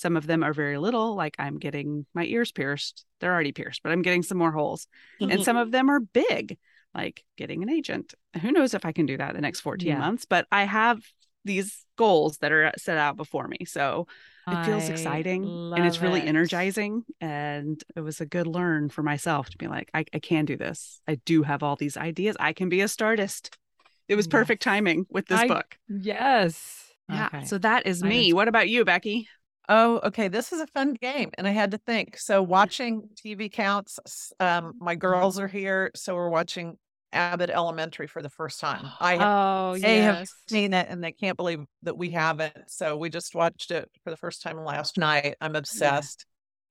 [0.01, 3.05] Some of them are very little, like I'm getting my ears pierced.
[3.19, 4.87] They're already pierced, but I'm getting some more holes.
[5.19, 5.43] and mm-hmm.
[5.43, 6.57] some of them are big,
[6.95, 8.15] like getting an agent.
[8.41, 9.99] Who knows if I can do that the next 14 yeah.
[9.99, 11.03] months, but I have
[11.45, 13.59] these goals that are set out before me.
[13.65, 14.07] So
[14.47, 15.43] it feels I exciting
[15.75, 16.27] and it's really it.
[16.27, 17.03] energizing.
[17.19, 20.57] And it was a good learn for myself to be like, I, I can do
[20.57, 20.99] this.
[21.07, 22.35] I do have all these ideas.
[22.39, 23.55] I can be a startist.
[24.07, 25.77] It was perfect timing with this I, book.
[25.87, 26.91] Yes.
[27.07, 27.27] Yeah.
[27.27, 27.45] Okay.
[27.45, 28.33] So that is me.
[28.33, 29.27] What about you, Becky?
[29.71, 31.31] Oh, okay, this is a fun game.
[31.37, 32.17] And I had to think.
[32.17, 35.91] So watching TV counts, um, my girls are here.
[35.95, 36.77] So we're watching
[37.13, 38.85] Abbott Elementary for the first time.
[38.99, 40.17] I oh, they yes.
[40.17, 42.55] have seen it and they can't believe that we haven't.
[42.67, 45.35] So we just watched it for the first time last night.
[45.39, 46.25] I'm obsessed.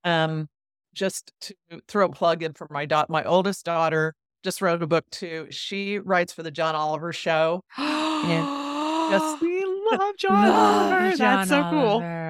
[0.05, 0.25] Yeah.
[0.25, 0.49] Um,
[0.93, 1.55] just to
[1.89, 5.47] throw a plug in for my dot, my oldest daughter just wrote a book too.
[5.51, 7.63] She writes for the John Oliver show.
[7.79, 11.17] and just we love John love Oliver.
[11.17, 11.71] John That's so Oliver.
[11.71, 12.30] cool.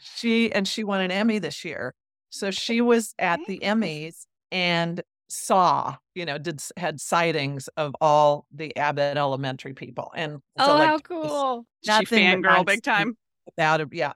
[0.00, 1.94] She and she won an Emmy this year.
[2.30, 8.46] So she was at the Emmys and saw, you know, did had sightings of all
[8.52, 10.12] the Abbott Elementary people.
[10.14, 11.66] And so, oh, like, how cool!
[11.84, 13.16] She fangirl big time
[13.48, 13.88] about it.
[13.92, 14.12] Yeah,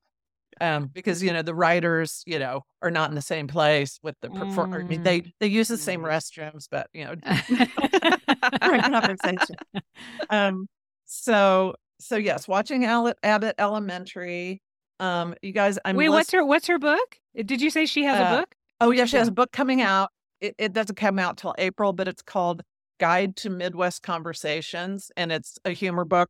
[0.60, 4.16] um, because you know the writers, you know, are not in the same place with
[4.20, 4.80] the performer.
[4.80, 4.84] Mm.
[4.84, 5.32] I mean, they mm.
[5.40, 7.14] they use the same restrooms, but you know,
[8.60, 9.56] conversation.
[10.28, 10.66] Um,
[11.06, 14.62] so so yes, watching Abbott Elementary.
[15.00, 16.10] Um, you guys, I'm wait.
[16.10, 17.18] List- what's her What's her book?
[17.34, 18.54] Did you say she has uh, a book?
[18.80, 20.10] Oh yeah, she has a book coming out.
[20.40, 22.62] It, it doesn't come out till April, but it's called
[22.98, 26.28] Guide to Midwest Conversations, and it's a humor book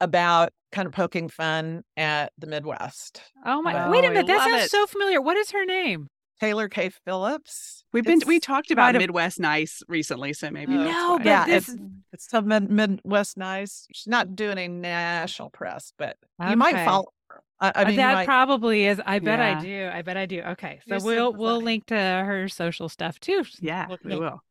[0.00, 3.22] about kind of poking fun at the Midwest.
[3.46, 3.88] Oh my!
[3.88, 4.70] wait a minute, that sounds it.
[4.70, 5.20] so familiar.
[5.20, 6.08] What is her name?
[6.40, 6.90] Taylor K.
[7.04, 7.84] Phillips.
[7.92, 11.44] We've been it's we talked about Midwest Nice recently, so maybe uh, no, but yeah,
[11.44, 11.68] this...
[11.68, 11.78] it's
[12.12, 13.86] it's some Midwest Nice.
[13.92, 16.50] She's not doing a national press, but okay.
[16.50, 17.19] you might follow her.
[17.60, 18.26] I, I uh, mean, that might...
[18.26, 19.00] probably is.
[19.04, 19.58] I bet yeah.
[19.58, 19.90] I do.
[19.92, 20.40] I bet I do.
[20.40, 23.44] Okay, so You're we'll we'll link to her social stuff too.
[23.60, 24.42] Yeah, we will.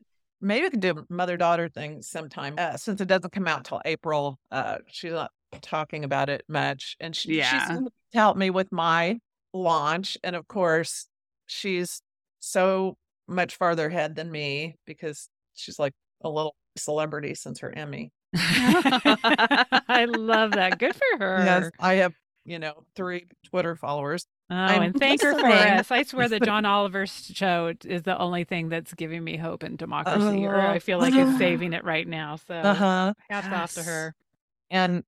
[0.42, 2.56] Maybe we could do mother daughter thing sometime.
[2.58, 5.32] Uh, since it doesn't come out till April, uh, she's not
[5.62, 7.50] talking about it much, and she, yeah.
[7.50, 9.20] she's going to help me with my
[9.54, 10.18] launch.
[10.24, 11.08] And of course,
[11.48, 12.02] she's
[12.40, 12.96] so
[13.28, 15.94] much farther ahead than me because she's like
[16.24, 18.12] a little celebrity since her Emmy.
[18.36, 20.80] I love that.
[20.80, 21.44] Good for her.
[21.44, 22.14] Yes, I have,
[22.50, 24.26] you know, three Twitter followers.
[24.50, 25.92] Oh, I'm and thank her for us.
[25.92, 29.76] I swear the John Oliver show is the only thing that's giving me hope in
[29.76, 32.38] democracy, uh, or I feel like it's saving it right now.
[32.48, 33.14] So uh-huh.
[33.30, 33.54] hats yes.
[33.54, 34.16] off to her.
[34.72, 35.04] And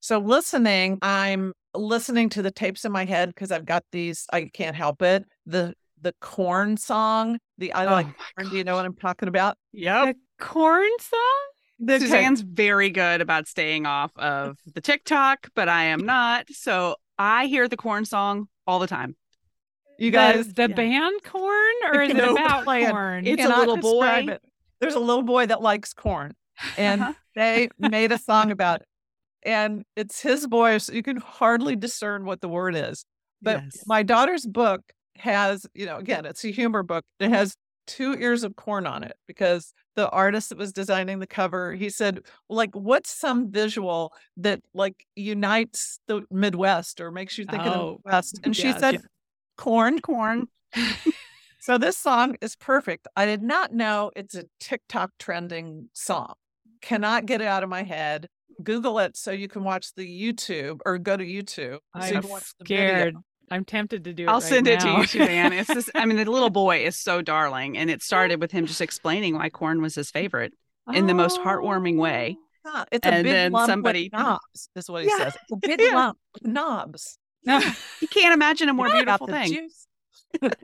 [0.00, 4.26] so listening, I'm listening to the tapes in my head because I've got these.
[4.32, 5.24] I can't help it.
[5.46, 7.38] The the corn song.
[7.56, 8.50] The I oh like corn.
[8.50, 9.56] Do you know what I'm talking about?
[9.72, 10.06] Yep.
[10.06, 10.14] The
[10.44, 11.51] Korn song.
[11.84, 16.46] The Suzanne's very good about staying off of the TikTok, but I am not.
[16.50, 19.16] So I hear the corn song all the time.
[19.98, 20.74] You guys, the, the yeah.
[20.74, 23.26] band Korn, or is it about corn?
[23.26, 24.26] It's a little boy.
[24.28, 24.42] It.
[24.80, 26.34] There's a little boy that likes corn,
[26.76, 27.12] and uh-huh.
[27.34, 28.86] they made a song about it
[29.42, 30.88] and it's his voice.
[30.88, 33.04] You can hardly discern what the word is.
[33.40, 33.84] But yes.
[33.86, 34.80] my daughter's book
[35.16, 37.04] has, you know, again, it's a humor book.
[37.18, 37.56] It has
[37.86, 41.90] two ears of corn on it because the artist that was designing the cover, he
[41.90, 47.66] said, like, what's some visual that like unites the Midwest or makes you think oh,
[47.66, 48.40] of the west Midwest?
[48.44, 49.00] And she said, yeah.
[49.56, 50.48] corn, corn.
[51.60, 53.06] so this song is perfect.
[53.16, 56.34] I did not know it's a TikTok trending song.
[56.80, 58.28] Cannot get it out of my head.
[58.62, 61.78] Google it so you can watch the YouTube or go to YouTube.
[61.94, 63.16] I'm so scared.
[63.50, 64.28] I'm tempted to do it.
[64.28, 64.72] I'll right send now.
[64.72, 65.52] it to you, Suzanne.
[65.52, 68.66] It's just, I mean, the little boy is so darling, and it started with him
[68.66, 70.52] just explaining why corn was his favorite
[70.92, 72.36] in the most heartwarming way.
[72.64, 74.68] Oh, it's a and big lump somebody knobs.
[74.76, 75.18] Is what he yeah.
[75.18, 75.36] says.
[75.42, 75.94] It's a big yeah.
[75.94, 77.18] lump knobs.
[77.44, 77.60] No,
[78.00, 79.68] you can't imagine a more beautiful thing.
[80.40, 80.54] it's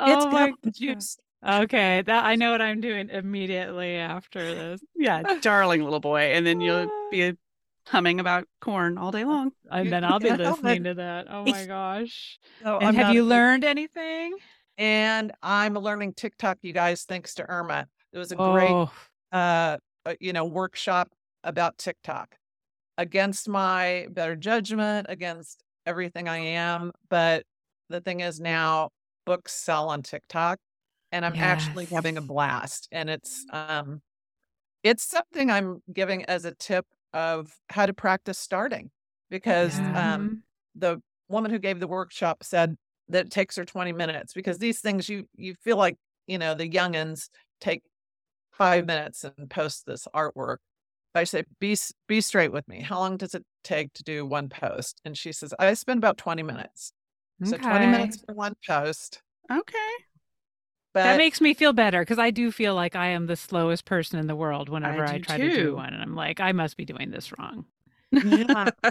[0.00, 1.18] oh the juice.
[1.46, 4.80] Okay, that I know what I'm doing immediately after this.
[4.94, 7.36] Yeah, darling little boy, and then you'll be
[7.86, 9.52] humming about corn all day long.
[9.70, 11.26] And then I'll be listening to that.
[11.30, 12.38] Oh my gosh!
[12.64, 14.36] And I'm have you learned anything?
[14.78, 17.86] And I'm learning TikTok, you guys, thanks to Erma.
[18.12, 18.90] It was a great, oh.
[19.30, 19.76] uh,
[20.06, 21.10] uh, you know, workshop
[21.44, 22.36] about TikTok
[22.96, 26.92] against my better judgment, against everything I am.
[27.10, 27.44] But
[27.90, 28.90] the thing is now
[29.26, 30.58] books sell on TikTok
[31.12, 31.44] and I'm yes.
[31.44, 32.88] actually having a blast.
[32.90, 34.00] And it's um
[34.82, 38.90] it's something I'm giving as a tip of how to practice starting
[39.30, 40.14] because yeah.
[40.14, 40.42] um
[40.74, 42.76] the woman who gave the workshop said
[43.08, 45.96] that it takes her 20 minutes because these things you you feel like,
[46.26, 47.28] you know, the youngins
[47.60, 47.82] take
[48.52, 50.58] 5 minutes and post this artwork.
[51.14, 52.80] I say be be straight with me.
[52.80, 55.00] How long does it take to do one post?
[55.04, 56.92] And she says I spend about 20 minutes.
[57.42, 57.50] Okay.
[57.50, 59.20] So 20 minutes for one post.
[59.50, 59.92] Okay.
[60.94, 63.86] But that makes me feel better because I do feel like I am the slowest
[63.86, 65.48] person in the world whenever I, I try too.
[65.48, 65.94] to do one.
[65.94, 67.64] And I'm like, I must be doing this wrong.
[68.10, 68.68] Yeah.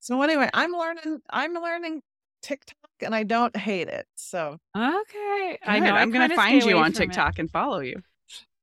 [0.00, 2.00] so anyway, I'm learning I'm learning
[2.42, 4.06] TikTok and I don't hate it.
[4.16, 5.58] So Okay.
[5.66, 7.42] I know I'm gonna find you on TikTok it.
[7.42, 8.02] and follow you.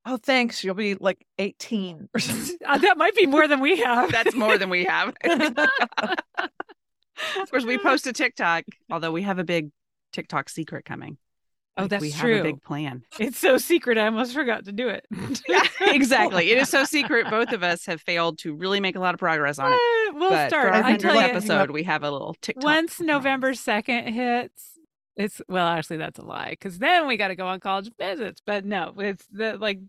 [0.08, 0.64] Oh, thanks.
[0.64, 2.58] You'll be like 18 or something.
[2.66, 4.12] Uh, that might be more than we have.
[4.12, 5.14] That's more than we have.
[5.24, 5.56] of
[7.52, 9.70] course, we post a TikTok, although we have a big
[10.14, 11.18] TikTok secret coming.
[11.78, 12.38] Oh, Like, that's we true.
[12.38, 13.04] have a big plan.
[13.20, 13.98] It's so secret.
[13.98, 15.06] I almost forgot to do it.
[15.48, 16.52] Yeah, exactly.
[16.52, 17.30] It is so secret.
[17.30, 19.76] Both of us have failed to really make a lot of progress on it.
[19.76, 20.68] Uh, we'll but start.
[20.70, 22.64] for our I I tell 100th you, episode, we have a little TikTok.
[22.64, 24.80] once November 2nd hits,
[25.18, 28.42] it's well, actually, that's a lie because then we got to go on college visits.
[28.46, 29.80] But no, it's the like,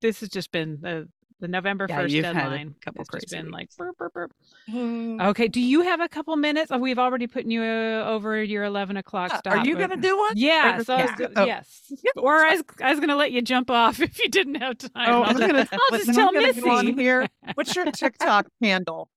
[0.00, 1.08] this has just been the,
[1.42, 2.74] the November Yeah, 1st you've had a deadline.
[2.82, 4.32] couple It's just crazy been like, burp, burp, burp.
[4.70, 5.20] Mm.
[5.30, 5.48] okay.
[5.48, 6.70] Do you have a couple minutes?
[6.70, 9.52] Oh, we've already put you uh, over your 11 o'clock Yeah, stop.
[9.54, 10.32] Are you going to do one?
[10.36, 11.26] Yeah, Or- so I was yeah.
[11.36, 11.44] Oh.
[11.44, 14.54] yes, or I was, I was going to let you jump off if you didn't
[14.54, 14.90] have time.
[14.96, 17.02] Oh, I'll I'm just- gonna, I'll just tell I'm gonna go on Missy.
[17.02, 17.26] here.
[17.54, 19.08] What's your TikTok handle?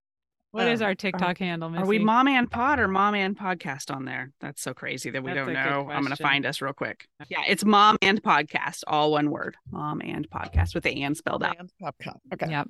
[0.55, 1.83] What is Um, our TikTok handle, Missy?
[1.83, 4.31] Are we mom and pod or mom and podcast on there?
[4.39, 5.89] That's so crazy that we That's don't know.
[5.91, 7.07] I'm going to find us real quick.
[7.27, 9.57] Yeah, it's mom and podcast, all one word.
[9.69, 11.57] Mom and podcast with the and spelled out.
[11.57, 12.19] Land Popcorn.
[12.33, 12.49] Okay.
[12.49, 12.67] Yep.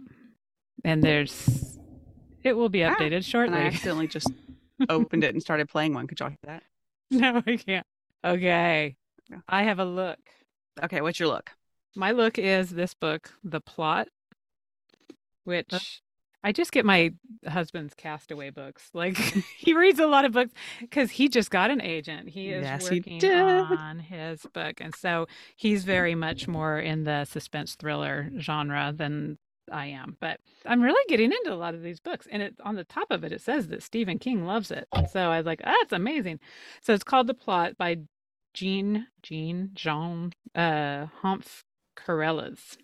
[0.83, 1.77] And there's,
[2.43, 3.57] it will be Ah, updated And I shortly.
[3.59, 4.31] accidentally just
[4.89, 6.07] opened it and started playing one.
[6.07, 6.63] Could y'all hear that?
[7.11, 7.85] no, I can't.
[8.25, 8.95] Okay.
[9.29, 9.37] Yeah.
[9.47, 10.19] I have a look.
[10.83, 11.51] Okay, what's your look?
[11.95, 14.07] My look is this book, The Plot,
[15.43, 16.01] which
[16.45, 17.11] I just get my
[17.47, 18.91] husband's castaway books.
[18.93, 19.17] Like
[19.57, 22.29] he reads a lot of books because he just got an agent.
[22.29, 23.33] He is Yes, working did.
[23.41, 24.79] on his book.
[24.79, 25.25] And so
[25.55, 29.39] he's very much more in the suspense thriller genre than
[29.71, 30.17] I am.
[30.19, 32.27] But I'm really getting into a lot of these books.
[32.31, 34.87] And it on the top of it it says that Stephen King loves it.
[35.11, 36.39] So I was like, ah, that's amazing.
[36.81, 37.97] So it's called The Plot by
[38.53, 41.63] Jean Jean Jean uh Hanff
[41.97, 42.77] Korelitz.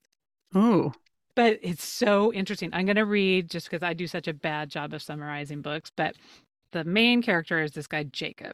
[0.56, 0.94] Ooh.
[1.36, 2.70] But it's so interesting.
[2.74, 5.92] I'm going to read just because I do such a bad job of summarizing books.
[5.96, 6.16] But
[6.72, 8.54] the main character is this guy, Jacob.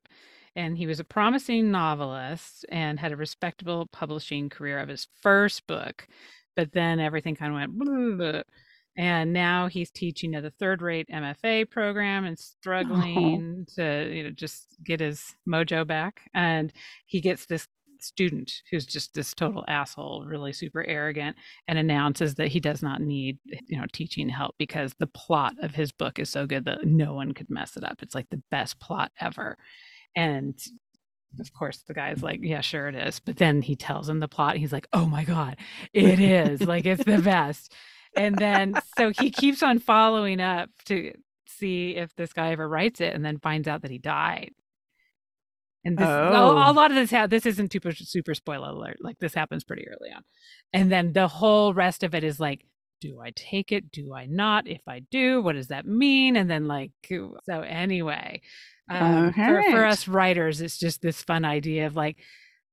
[0.55, 5.67] And he was a promising novelist and had a respectable publishing career of his first
[5.67, 6.07] book.
[6.55, 8.41] But then everything kind of went, blah, blah, blah.
[8.97, 12.41] and now he's teaching at a third rate MFA program and oh.
[12.41, 16.21] struggling to, you know, just get his mojo back.
[16.33, 16.73] And
[17.05, 17.67] he gets this
[18.01, 21.35] student who's just this total asshole, really super arrogant
[21.67, 25.75] and announces that he does not need you know teaching help because the plot of
[25.75, 28.01] his book is so good that no one could mess it up.
[28.01, 29.57] It's like the best plot ever.
[30.15, 30.59] And
[31.39, 33.19] of course the guy's like yeah sure it is.
[33.19, 34.57] But then he tells him the plot.
[34.57, 35.57] He's like oh my god
[35.93, 36.61] it is.
[36.61, 37.73] Like it's the best.
[38.15, 41.13] And then so he keeps on following up to
[41.47, 44.51] see if this guy ever writes it and then finds out that he died
[45.87, 46.71] and this a, Oh.
[46.71, 49.85] a lot of this ha- this isn't super super spoiler alert like this happens pretty
[49.87, 50.23] early on.
[50.73, 52.61] And then the whole rest of it is like
[52.99, 53.91] do i take it?
[53.91, 54.67] Do i not?
[54.67, 56.35] If i do what does that mean?
[56.35, 58.41] And then like so anyway
[58.89, 62.17] um, for, for us writers it's just this fun idea of like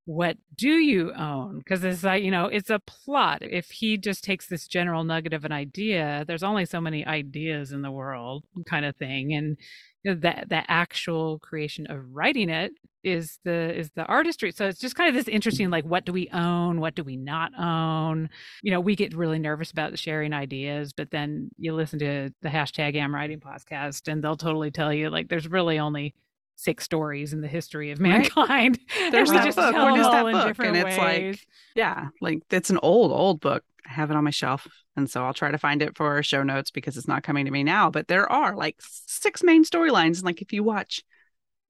[0.07, 1.59] what do you own?
[1.59, 3.39] Because it's like you know it's a plot.
[3.43, 7.73] If he just takes this general nugget of an idea there's only so many ideas
[7.73, 9.57] in the world kind of thing and
[10.05, 14.53] that the actual creation of writing it is the is the artistry.
[14.53, 16.81] So it's just kind of this interesting like what do we own?
[16.81, 18.29] What do we not own?
[18.63, 22.49] You know we get really nervous about sharing ideas but then you listen to the
[22.51, 26.15] hashtag am writing podcast and they'll totally tell you like there's really only
[26.57, 28.09] six stories in the history of Right.
[28.11, 28.79] mankind
[29.11, 29.75] There's and that just book.
[29.75, 30.47] Where does that book?
[30.47, 31.47] different And it's like- ways.
[31.75, 33.63] Yeah, like it's an old, old book.
[33.87, 34.67] I have it on my shelf.
[34.97, 37.51] And so I'll try to find it for show notes because it's not coming to
[37.51, 37.91] me now.
[37.91, 40.17] But there are like six main storylines.
[40.19, 41.03] And like if you watch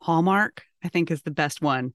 [0.03, 1.95] Hallmark, I think is the best one.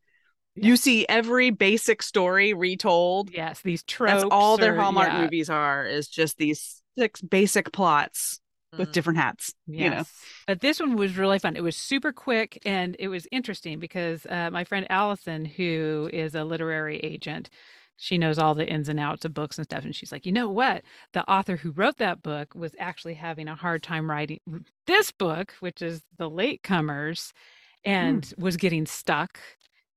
[0.56, 3.30] You see every basic story retold.
[3.32, 7.22] yes these tropes That's all their or- Hallmark yeah, movies are, is just these six
[7.22, 8.42] basic plots
[8.78, 8.94] with Mm.
[8.94, 9.54] different hats.
[9.68, 9.96] You know.
[9.98, 10.14] Yes.
[10.48, 11.56] But this one was really fun.
[11.56, 16.36] It was super quick and it was interesting because uh, my friend Allison, who is
[16.36, 17.50] a literary agent,
[17.98, 19.84] she knows all the ins and outs of books and stuff.
[19.84, 20.84] And she's like, you know what?
[21.14, 24.40] The author who wrote that book was actually having a hard time writing
[24.88, 27.34] this book, which is The Latecomers,
[27.84, 29.40] and was getting stuck.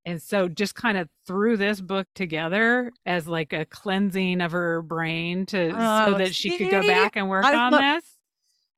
[0.05, 4.83] And so just kind of threw this book together as like a cleansing of her
[4.83, 8.05] brain to so Oh, that she could go back and work I on look- this.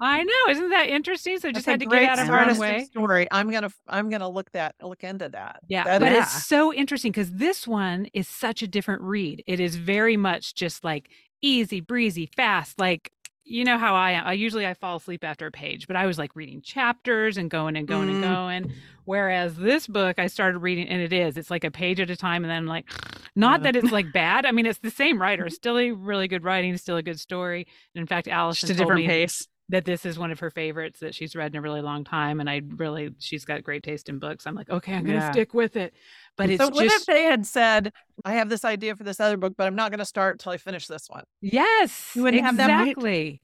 [0.01, 1.39] I know, isn't that interesting?
[1.39, 2.85] So I just had to get out of her own way.
[2.85, 3.29] story.
[3.31, 5.61] I'm gonna I'm gonna look that look into that.
[5.69, 9.45] Yeah, That but is- it's so interesting because this one is such a different read.
[9.47, 11.09] It is very much just like
[11.43, 12.79] easy breezy, fast.
[12.81, 13.11] Like
[13.47, 14.27] you know how I am.
[14.27, 17.51] I usually I fall asleep after a page, but I was like reading chapters and
[17.51, 18.35] going and going and Mm.
[18.35, 18.73] going.
[19.05, 22.17] Whereas this book, I started reading, and it is it's like a page at a
[22.17, 22.87] time, and then I'm like,
[23.37, 23.65] not Yeah.
[23.73, 24.47] that it's like bad.
[24.47, 27.67] I mean, it's the same writer, still a really good writing, still a good story.
[27.95, 29.47] And in fact, Allison Just a different me pace.
[29.71, 32.39] That this is one of her favorites that she's read in a really long time
[32.41, 35.33] and i really she's got great taste in books i'm like okay i'm gonna Yeah.
[35.33, 35.95] stick with it
[36.37, 37.93] but it's so what if they had said,
[38.25, 40.57] I have this idea for this other book, but I'm not gonna start until I
[40.59, 41.25] finish this one?
[41.41, 43.41] yes You wouldn't have that, exactly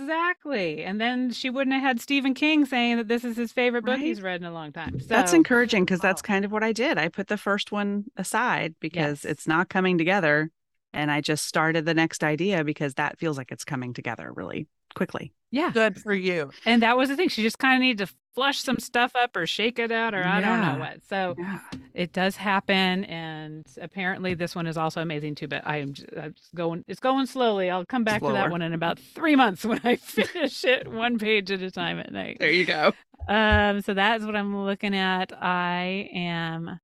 [0.00, 0.82] Exactly.
[0.82, 3.96] And then she wouldn't have had Stephen King saying that this is his favorite book
[3.98, 4.00] Right?
[4.00, 4.98] he's read in a long time.
[4.98, 6.98] So That's encouraging because that's kind of what I did.
[6.98, 9.30] I put the first one aside because Yes.
[9.30, 10.50] it's not coming together.
[10.92, 14.66] And I just started the next idea because that feels like it's coming together really
[14.96, 15.32] quickly.
[15.50, 15.70] Yeah.
[15.72, 16.50] Good for you.
[16.64, 17.28] And that was the thing.
[17.28, 20.22] She just kind of needed to flush some stuff up or shake it out or
[20.24, 21.00] I don't know what.
[21.08, 21.58] So Yeah.
[21.94, 23.04] it does happen.
[23.04, 27.00] And apparently this one is also amazing too, but I am just, just going, it's
[27.00, 27.70] going slowly.
[27.70, 31.18] I'll come back to that one in about three months when I finish it one
[31.18, 32.36] page at a time at night.
[32.38, 32.92] There you go.
[33.28, 35.32] Um, so that's what I'm looking at.
[35.32, 36.78] I am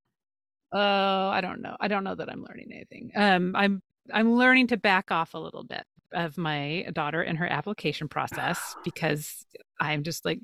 [0.72, 1.76] oh, I don't know.
[1.80, 3.12] I don't know that I'm learning anything.
[3.14, 7.46] Um, I'm I'm learning to back off a little bit of my daughter and her
[7.46, 9.44] application process because
[9.80, 10.40] I'm just like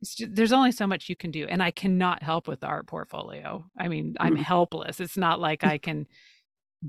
[0.00, 2.66] it's ju- there's only so much you can do and I cannot help with the
[2.66, 3.64] art portfolio.
[3.78, 4.42] I mean, I'm Mm.
[4.42, 5.00] helpless.
[5.00, 6.06] It's not like I can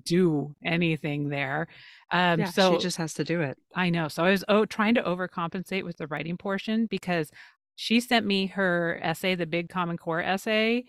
[0.04, 1.68] do anything there.
[2.12, 3.58] Um yeah, so she just has to do it.
[3.76, 4.08] I know.
[4.08, 7.32] So I was oh, trying to overcompensate with the writing portion because
[7.76, 10.86] she sent me her essay, the Big Common Core essay,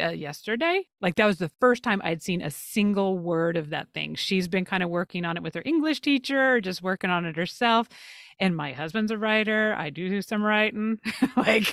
[0.00, 0.86] uh, yesterday.
[1.00, 4.14] Like that was the first time I'd seen a single word of that thing.
[4.14, 7.36] She's been kind of working on it with her English teacher, just working on it
[7.36, 7.88] herself.
[8.40, 9.74] And my husband's a writer.
[9.78, 10.98] I do some writing,
[11.36, 11.72] like,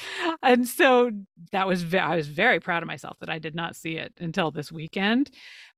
[0.42, 1.10] and so
[1.52, 4.12] that was ve- I was very proud of myself that I did not see it
[4.18, 5.30] until this weekend.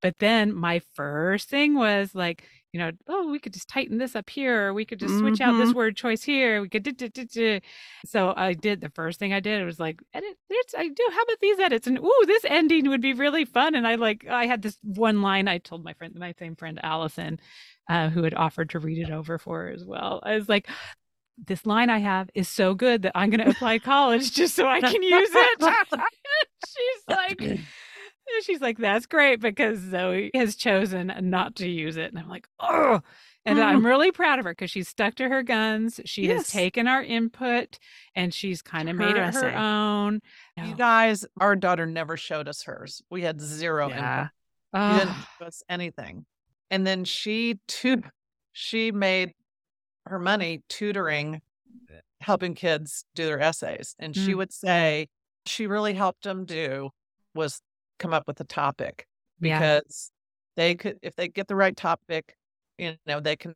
[0.02, 2.44] But then my first thing was like,
[2.74, 4.66] you know, oh, we could just tighten this up here.
[4.66, 6.60] Or we could just switch out this word choice here.
[6.60, 6.82] We could.
[6.82, 7.60] duh, duh, duh.
[8.04, 9.60] So I did the first thing I did.
[9.60, 10.36] It was like edit.
[10.50, 11.08] There's I do.
[11.12, 11.86] How about these edits?
[11.86, 13.76] And ooh, this ending would be really fun.
[13.76, 15.46] And I like I had this one line.
[15.46, 17.38] I told my friend, my same friend Allison,
[17.88, 20.20] uh, who had offered to read it over for her as well.
[20.24, 20.68] I was like.
[21.48, 24.68] This line I have is so good that I'm going to apply college just so
[24.68, 25.60] I can use it.
[26.68, 27.60] She's like,
[28.42, 32.10] she's like, that's great because Zoe has chosen not to use it.
[32.10, 33.00] And I'm like, oh,
[33.46, 36.00] and I'm really proud of her because she's stuck to her guns.
[36.04, 37.78] She has taken our input
[38.14, 40.20] and she's kind of made Her it her own.
[40.56, 43.02] You guys, our daughter never showed us hers.
[43.10, 44.28] We had zero Yeah.
[44.72, 44.90] input.
[44.90, 46.26] She didn't give us anything.
[46.70, 48.02] And then she too
[48.52, 49.32] she made
[50.06, 51.40] her money tutoring,
[52.20, 53.94] helping kids do their essays.
[53.98, 54.36] And she Mm.
[54.36, 55.08] would say
[55.46, 56.90] she really helped them do
[57.34, 57.60] was
[57.98, 59.06] come up with a topic
[59.40, 59.58] yeah.
[59.58, 60.10] because
[60.56, 62.36] they could if they get the right topic,
[62.78, 63.54] you know, they can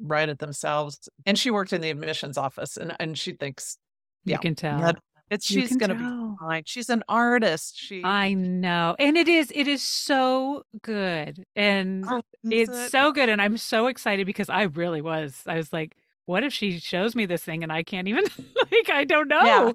[0.00, 1.08] write it themselves.
[1.26, 3.78] And she worked in the admissions office and, and she thinks
[4.24, 4.94] You yeah, can tell.
[5.30, 6.30] it's she's gonna tell.
[6.30, 6.62] be fine.
[6.66, 7.78] She's an artist.
[7.78, 8.94] She I know.
[8.98, 11.44] And it is, it is so good.
[11.56, 12.90] And Oh, it's it?
[12.90, 13.28] so good.
[13.28, 15.42] And I'm so excited because I really was.
[15.46, 15.96] I was like,
[16.28, 18.24] what if she shows me this thing and I can't even
[18.72, 19.42] like I don't know.
[19.44, 19.72] Yeah.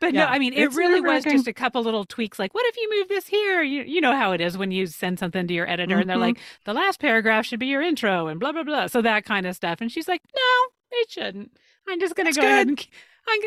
[0.00, 2.64] But no, I mean it It's really was just a couple little tweaks like what
[2.66, 3.62] if you move this here?
[3.62, 6.16] You you know how it is when you send something to your editor and they're
[6.16, 6.20] Mhm.
[6.34, 8.86] like the last paragraph should be your intro and blah blah blah.
[8.88, 9.80] So that kind of stuff.
[9.80, 11.56] And she's like, "No, it shouldn't.
[11.88, 12.86] I'm just going to go ahead and,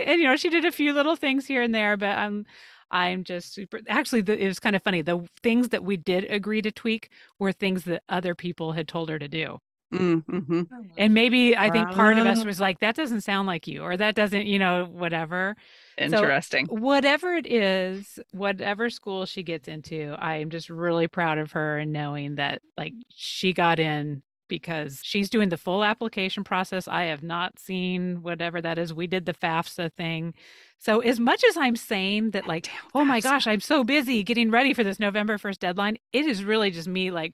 [0.06, 2.45] and you know, she did a few little things here and there, but I'm
[2.91, 3.82] I'm just super.
[3.89, 5.01] Actually, the, it was kind of funny.
[5.01, 9.10] The things that we did agree to tweak were things that other people had told
[9.10, 9.60] her to do.
[9.96, 10.62] Mm-hmm.
[10.98, 13.98] And maybe I think part of us was like, that doesn't sound like you, or
[13.98, 15.56] that doesn't, you know, whatever.
[15.98, 16.68] Interesting.
[16.68, 21.78] Whatever it is, whatever school she gets into, I am just really proud of her
[21.78, 26.88] and knowing that like she got in because she's doing the full application process.
[26.88, 28.93] I have not seen whatever that is.
[28.93, 30.34] We did the FAFSA thing.
[30.78, 33.24] So as much as I'm saying that like, Damn oh my FAFSA.
[33.24, 36.88] gosh, I'm so busy getting ready for this November 1st deadline, it is really just
[36.88, 37.34] me like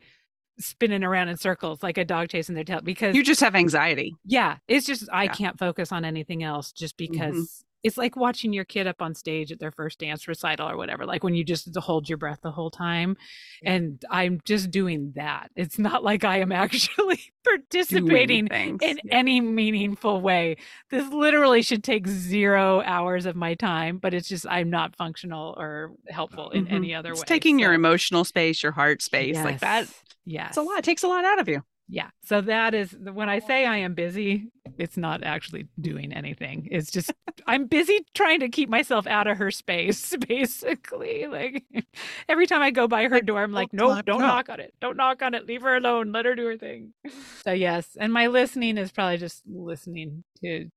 [0.62, 4.16] spinning around in circles like a dog chasing their tail because You just have anxiety.
[4.26, 5.34] yeah, it's just I Yeah.
[5.34, 7.10] can't focus on anything else just Mhm.
[7.12, 10.78] because it's like watching your kid up on stage at their first dance recital or
[10.78, 13.18] whatever, like when you just hold your breath the whole time.
[13.64, 15.50] And I'm just doing that.
[15.56, 20.58] It's not like I am actually participating in any meaningful way.
[20.90, 25.56] This literally should take zero hours of my time, but it's just I'm not functional
[25.58, 26.72] or helpful in Mhm.
[26.72, 27.26] any other It's way.
[27.28, 29.82] taking your emotional space, your heart space, like that.
[29.88, 30.48] yes, Yes.
[30.50, 30.78] It's a lot.
[30.80, 31.64] It takes a lot out of you.
[31.94, 32.08] Yeah.
[32.24, 36.70] So that is when I say I am busy, it's not actually doing anything.
[36.72, 37.12] It's just
[37.46, 41.28] I'm busy trying to keep myself out of her space, basically.
[41.28, 41.66] Like
[42.30, 44.74] every time I go by her door, I'm like, nope, don't knock on it.
[44.80, 45.46] Don't knock on it.
[45.46, 46.14] Leave her alone.
[46.14, 46.94] Let her do her thing.
[47.44, 47.98] So yes.
[48.00, 50.70] And my listening is probably just listening to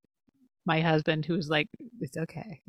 [0.66, 1.68] my husband who's like,
[2.00, 2.60] it's okay.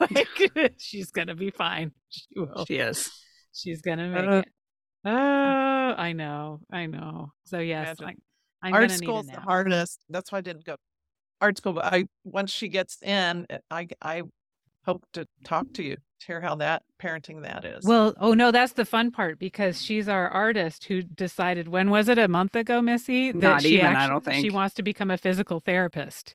[0.00, 1.92] like she's gonna be fine.
[2.08, 2.64] She will.
[2.66, 3.08] She is.
[3.52, 4.48] She's gonna make Uh, it.
[5.04, 7.32] Oh, I know, I know.
[7.44, 8.22] So yes, Imagine.
[8.62, 10.00] I, I'm art gonna school's the hardest.
[10.08, 10.76] That's why I didn't go
[11.40, 11.74] art school.
[11.74, 14.22] But I once she gets in, eh, I I
[14.86, 17.84] hope to talk to you to hear how that parenting that is.
[17.86, 22.08] Well, oh no, that's the fun part because she's our artist who decided when was
[22.08, 23.32] it a month ago, Missy?
[23.32, 24.44] That Not she even, actually, I don't think.
[24.44, 26.34] She wants to become a physical therapist.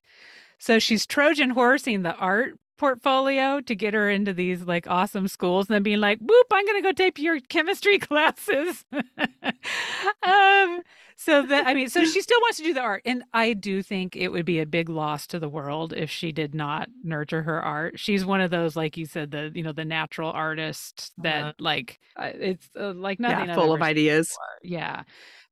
[0.59, 5.67] So she's Trojan horsing the art portfolio to get her into these like awesome schools
[5.67, 10.81] and then being like, "Boop, I'm going to go take your chemistry classes." um,
[11.15, 13.83] so that I mean, so she still wants to do the art, and I do
[13.83, 17.43] think it would be a big loss to the world if she did not nurture
[17.43, 17.99] her art.
[17.99, 21.53] She's one of those, like you said, the you know the natural artist that uh-huh.
[21.59, 24.29] like uh, it's uh, like nothing yeah, full of ideas.
[24.29, 24.79] Before.
[24.79, 25.03] Yeah,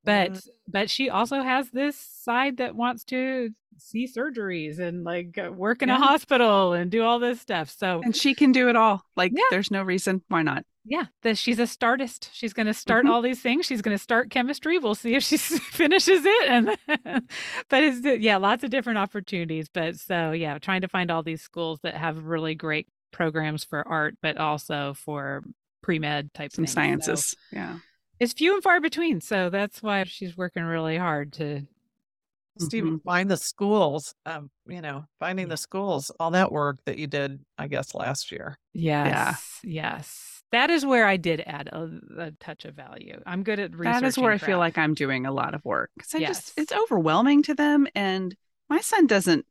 [0.07, 0.49] but mm-hmm.
[0.69, 5.81] but she also has this side that wants to see surgeries and like uh, work
[5.81, 5.97] in yeah.
[5.97, 7.69] a hospital and do all this stuff.
[7.69, 9.03] So and she can do it all.
[9.17, 9.43] Like yeah.
[9.49, 10.63] there's no reason why not.
[10.85, 12.29] Yeah, that she's a startist.
[12.31, 13.13] She's going to start mm-hmm.
[13.13, 13.65] all these things.
[13.65, 14.79] She's going to start chemistry.
[14.79, 16.49] We'll see if she finishes it.
[16.49, 16.77] And
[17.69, 19.67] but it's yeah, lots of different opportunities.
[19.67, 23.85] But so yeah, trying to find all these schools that have really great programs for
[23.85, 25.43] art, but also for
[25.83, 27.25] pre med type and sciences.
[27.25, 27.77] So, yeah,
[28.19, 29.21] it's few and far between.
[29.21, 31.67] So that's why she's working really hard to
[32.59, 32.97] Steve, mm-hmm.
[32.97, 37.39] find the schools, um, you know, finding the schools, all that work that you did,
[37.57, 38.57] I guess, last year.
[38.73, 39.59] Yes.
[39.63, 39.93] Yeah.
[39.93, 40.43] Yes.
[40.51, 43.21] That is where I did add a, a touch of value.
[43.25, 44.01] I'm good at research.
[44.01, 45.91] That is where I feel like I'm doing a lot of work.
[45.97, 46.29] Because I yes.
[46.29, 47.85] just, it's overwhelming to them.
[47.93, 48.35] And
[48.69, 49.45] my son doesn't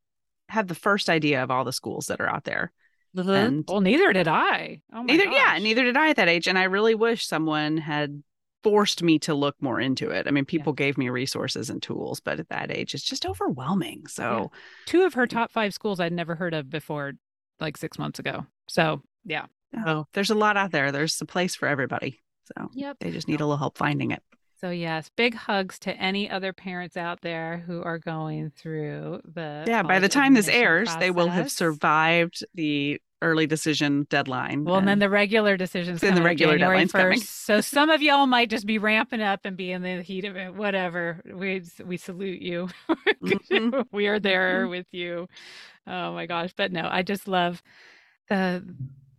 [0.49, 2.73] have the first idea of all the schools that are out there.
[3.14, 3.31] Mm-hmm.
[3.31, 4.81] And well, neither did I.
[4.93, 5.35] Oh neither, gosh.
[5.35, 6.49] yeah, neither did I at that age.
[6.49, 8.23] And I really wish someone had
[8.62, 10.26] forced me to look more into it.
[10.26, 10.84] I mean, people yeah.
[10.84, 14.07] gave me resources and tools, but at that age, it's just overwhelming.
[14.07, 14.59] So, yeah.
[14.86, 15.30] two of her mm.
[15.30, 17.12] top five schools I'd never heard of before,
[17.61, 18.46] like six months ago.
[18.68, 19.46] So, yeah.
[19.86, 20.90] Oh, there's a lot out there.
[20.92, 22.20] There's a place for everybody.
[22.57, 22.96] So, yep.
[23.00, 24.22] they just need a little help finding it.
[24.59, 29.64] So, yes, big hugs to any other parents out there who are going through the.
[29.66, 31.00] Yeah, by the time this airs, process.
[31.00, 34.64] they will have survived the early decision deadline.
[34.64, 37.21] Well, and, then the regular decisions in the regular deadline coming.
[37.21, 40.37] so some of y'all might just be ramping up and be in the heat of
[40.37, 40.55] it.
[40.55, 41.21] Whatever.
[41.25, 42.69] We we salute you.
[43.23, 43.81] Mm-hmm.
[43.93, 44.71] we are there mm-hmm.
[44.71, 45.29] with you.
[45.87, 46.53] Oh my gosh!
[46.57, 47.62] But no, I just love
[48.29, 48.64] the.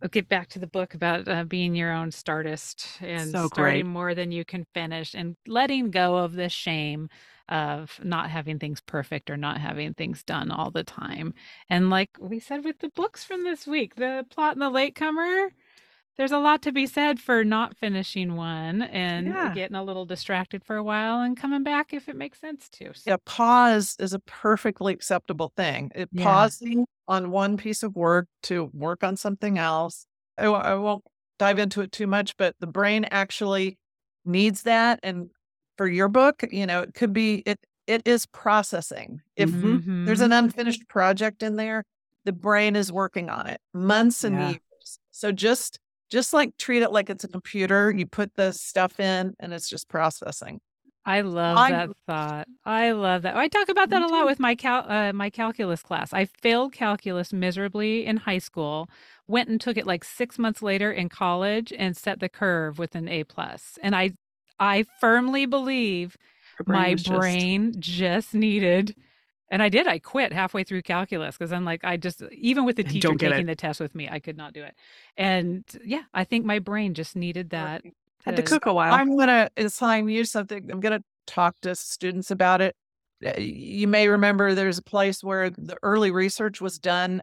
[0.00, 3.88] I'll get back to the book about uh, being your own startist and so starting
[3.88, 7.08] more than you can finish and letting go of the shame
[7.48, 11.34] of not having things perfect or not having things done all the time.
[11.68, 15.50] And like we said with the books from this week, the plot and the latecomer,
[16.18, 19.54] there's a lot to be said for not finishing one and yeah.
[19.54, 22.92] getting a little distracted for a while and coming back if it makes sense to.
[22.92, 23.02] So.
[23.06, 25.92] Yeah, pause is a perfectly acceptable thing.
[25.94, 26.24] It, yeah.
[26.24, 30.06] Pausing on one piece of work to work on something else.
[30.36, 31.04] I, I won't
[31.38, 33.78] dive into it too much, but the brain actually
[34.24, 34.98] needs that.
[35.04, 35.30] And
[35.78, 39.22] for your book, you know, it could be it it is processing.
[39.36, 40.04] If mm-hmm.
[40.04, 41.84] there's an unfinished project in there,
[42.24, 44.48] the brain is working on it months and yeah.
[44.50, 44.98] years.
[45.10, 45.78] So just
[46.10, 47.90] just like treat it like it's a computer.
[47.90, 50.60] You put the stuff in and it's just processing.
[51.06, 52.48] I love I'm, that thought.
[52.66, 53.34] I love that.
[53.34, 56.12] I talk about that a lot with my cal uh, my calculus class.
[56.12, 58.90] I failed calculus miserably in high school.
[59.26, 62.94] Went and took it like six months later in college and set the curve with
[62.94, 63.78] an A plus.
[63.82, 64.10] And I
[64.58, 66.16] I firmly believe
[66.64, 67.98] brain my brain just...
[67.98, 68.34] just...
[68.34, 68.96] needed,
[69.50, 69.86] and I did.
[69.86, 73.46] I quit halfway through calculus because I'm like, I just, even with the teacher taking
[73.46, 74.74] the test with me, I could not do it.
[75.16, 77.82] And yeah, I think my brain just needed that.
[78.24, 78.92] Had to, to cook a while.
[78.92, 80.70] I'm going to assign you something.
[80.70, 82.74] I'm going to talk to students about it.
[83.24, 87.22] Uh, you may remember there's a place where the early research was done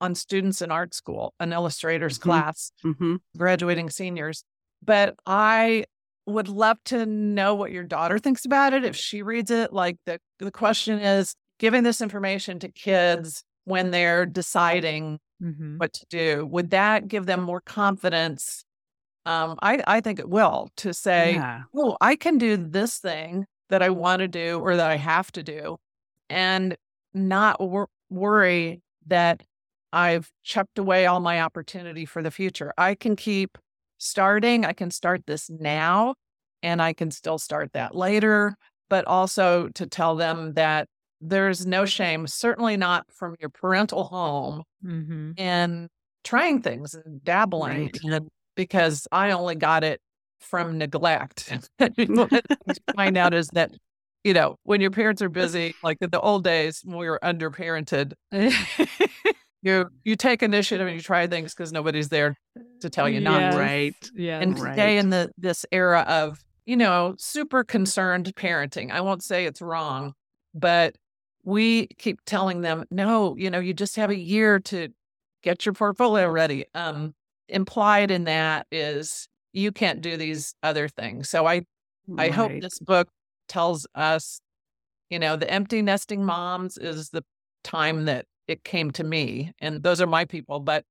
[0.00, 2.30] on students in art school, an illustrator's mm-hmm.
[2.30, 3.16] class, mm-hmm.
[3.36, 4.44] graduating seniors.
[4.84, 5.84] But I
[6.26, 9.72] would love to know what your daughter thinks about it if she reads it.
[9.72, 15.78] Like the the question is giving this information to kids when they're deciding mm-hmm.
[15.78, 18.64] what to do, would that give them more confidence?
[19.26, 21.62] Um, I, I think it will to say, yeah.
[21.74, 25.32] oh, I can do this thing that I want to do or that I have
[25.32, 25.78] to do
[26.28, 26.76] and
[27.14, 29.42] not wor- worry that
[29.92, 32.74] I've chucked away all my opportunity for the future.
[32.76, 33.56] I can keep
[34.04, 34.64] starting.
[34.64, 36.14] I can start this now
[36.62, 38.56] and I can still start that later,
[38.88, 40.88] but also to tell them that
[41.20, 45.32] there's no shame, certainly not from your parental home, mm-hmm.
[45.36, 45.88] in
[46.22, 48.22] trying things and dabbling right.
[48.56, 50.00] because I only got it
[50.40, 51.52] from neglect.
[51.78, 52.44] what
[52.96, 53.70] find out is that
[54.24, 57.20] you know, when your parents are busy, like in the old days when we were
[57.22, 58.14] underparented,
[59.64, 62.36] you you take initiative and you try things because nobody's there
[62.80, 63.56] to tell you not yes.
[63.56, 64.10] right.
[64.14, 64.40] Yeah.
[64.40, 64.70] And right.
[64.70, 69.62] today in the this era of, you know, super concerned parenting, I won't say it's
[69.62, 70.12] wrong,
[70.54, 70.96] but
[71.44, 74.88] we keep telling them, no, you know, you just have a year to
[75.42, 76.66] get your portfolio ready.
[76.74, 77.14] Um,
[77.48, 81.30] implied in that is you can't do these other things.
[81.30, 81.62] So I
[82.18, 83.08] I hope this book
[83.48, 84.40] tells us,
[85.08, 87.24] you know, the empty nesting moms is the
[87.62, 90.60] time that it came to me, and those are my people.
[90.60, 90.84] But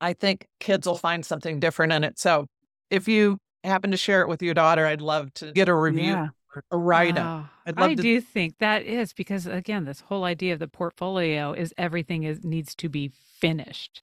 [0.00, 2.18] I think kids will find something different in it.
[2.18, 2.46] So
[2.90, 6.12] if you happen to share it with your daughter, I'd love to get a review,
[6.12, 6.28] Yeah.
[6.70, 7.24] a write up.
[7.24, 7.50] Wow.
[7.66, 11.52] I'd I to- do think that is because again, this whole idea of the portfolio
[11.52, 14.02] is everything is needs to be finished.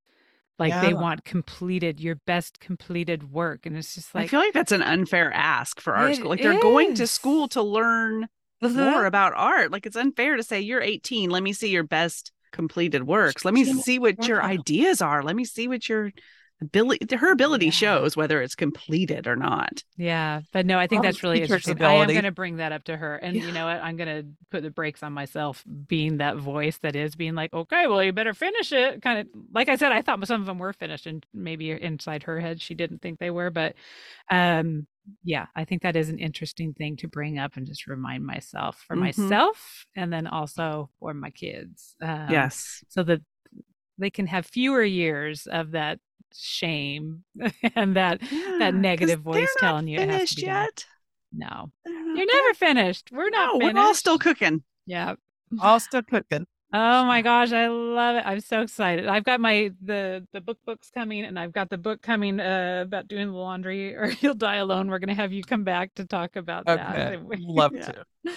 [0.58, 3.66] Like they want completed your best completed work.
[3.66, 6.30] And it's just like I feel like that's an unfair ask for art school.
[6.30, 8.30] Like they're going to school to learn
[8.62, 8.92] uh-huh.
[8.92, 9.72] more about art.
[9.72, 11.30] Like it's unfair to say you're 18.
[11.30, 13.44] Let me see your best completed works.
[13.44, 15.22] Let me see what your ideas are.
[15.22, 16.12] Let me see what your
[16.66, 17.72] ability her ability Yeah.
[17.72, 19.84] shows whether it's completed or not.
[19.98, 21.82] Yeah, but no, I think Well, that's really teacher's interesting.
[21.82, 23.82] I am going to bring that up to her, and you know what?
[23.82, 27.54] I'm going to put the brakes on myself, being that voice that is being like,
[27.54, 30.48] "Okay, well, you better finish it." Kind of like I said, I thought some of
[30.48, 33.50] them were finished, and maybe inside her head, she didn't think they were.
[33.50, 33.76] But
[34.30, 34.86] um,
[35.24, 38.84] yeah, I think that is an interesting thing to bring up and just remind myself
[38.88, 39.02] for Mhm.
[39.02, 41.96] myself, and then also for my kids.
[42.02, 42.84] Um, yes.
[42.90, 43.22] so that
[43.98, 46.00] they can have fewer years of that
[46.38, 47.24] shame
[47.76, 50.42] and that Yeah, that 'cause negative voice not telling you it has to finished be
[50.44, 50.64] done.
[50.64, 50.86] yet.
[51.34, 52.28] No, you're done.
[52.28, 53.10] never finished.
[53.12, 53.76] We're not No, finished.
[53.76, 54.64] we're all still cooking.
[54.86, 55.16] Yeah.
[55.62, 56.46] All still cooking.
[56.74, 58.24] Oh my gosh, I love it.
[58.26, 59.08] I'm so excited.
[59.08, 62.84] I've got my the the book books coming and I've got the book coming uh
[62.86, 64.90] about doing the laundry or you'll die alone.
[64.90, 66.90] We're going to have you come back to talk about that.
[66.90, 67.16] Okay.
[67.16, 67.86] And we- Love Yeah.
[67.92, 68.06] to.
[68.28, 68.32] Uh,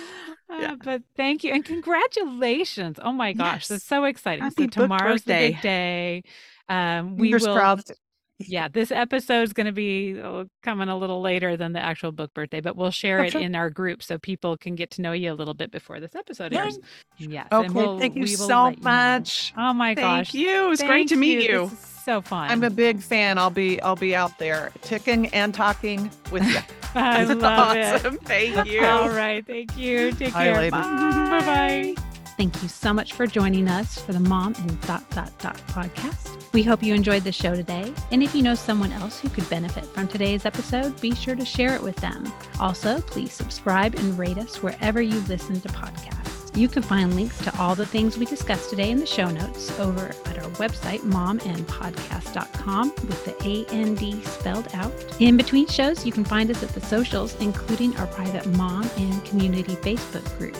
[0.61, 0.75] Yeah.
[0.83, 2.99] But thank you and congratulations.
[3.03, 3.89] Oh my gosh, that's Yes.
[3.89, 4.45] so exciting.
[4.45, 6.23] Happy so book tomorrow's the big day.
[6.69, 7.93] Um we Fingers will crossed.
[8.41, 12.13] yeah, this episode is going to be uh, coming a little later than the actual
[12.13, 13.45] book birthday, but we'll share it Okay.
[13.45, 16.15] in our group so people can get to know you a little bit before this
[16.15, 16.79] episode airs.
[17.17, 17.49] Yes.
[17.51, 18.83] and Okay, we'll- thank you so you know.
[18.83, 19.53] much.
[19.57, 20.31] Oh my gosh.
[20.31, 20.67] Thank you.
[20.67, 21.65] It was great to meet you.
[21.65, 22.49] Is so fun.
[22.51, 23.39] I'm a big fan.
[23.39, 26.59] I'll be I'll be out there ticking and talking with you.
[26.95, 28.19] I love awesome.
[28.19, 28.85] Thank you.
[28.85, 29.45] All right.
[29.45, 30.13] Thank you.
[30.13, 30.55] Take Bye, care.
[30.55, 30.71] ladies.
[30.71, 32.18] Bye bye.
[32.39, 36.41] Thank you so much for joining us for the Mom and Dot Dot Dot podcast.
[36.53, 37.93] We hope you enjoyed the show today.
[38.13, 41.45] And if you know someone else who could benefit from today's episode, be sure to
[41.45, 42.33] share it with them.
[42.61, 46.57] Also, please subscribe and rate us wherever you listen to podcasts.
[46.57, 49.77] You can find links to all the things we discussed today in the show notes
[49.81, 54.93] over at our website, momandpodcast.com, with the A N D spelled out.
[55.19, 59.25] In between shows, you can find us at the socials, including our private mom and
[59.25, 60.57] community Facebook group.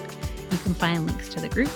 [0.51, 1.71] You can find links to the group,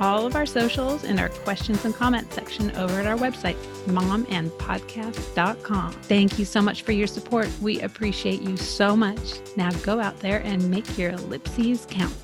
[0.00, 3.56] all of our socials, and our questions and comments section over at our website,
[3.86, 5.92] momandpodcast.com.
[5.92, 7.48] Thank you so much for your support.
[7.60, 9.40] We appreciate you so much.
[9.56, 12.14] Now go out there and make your ellipses count.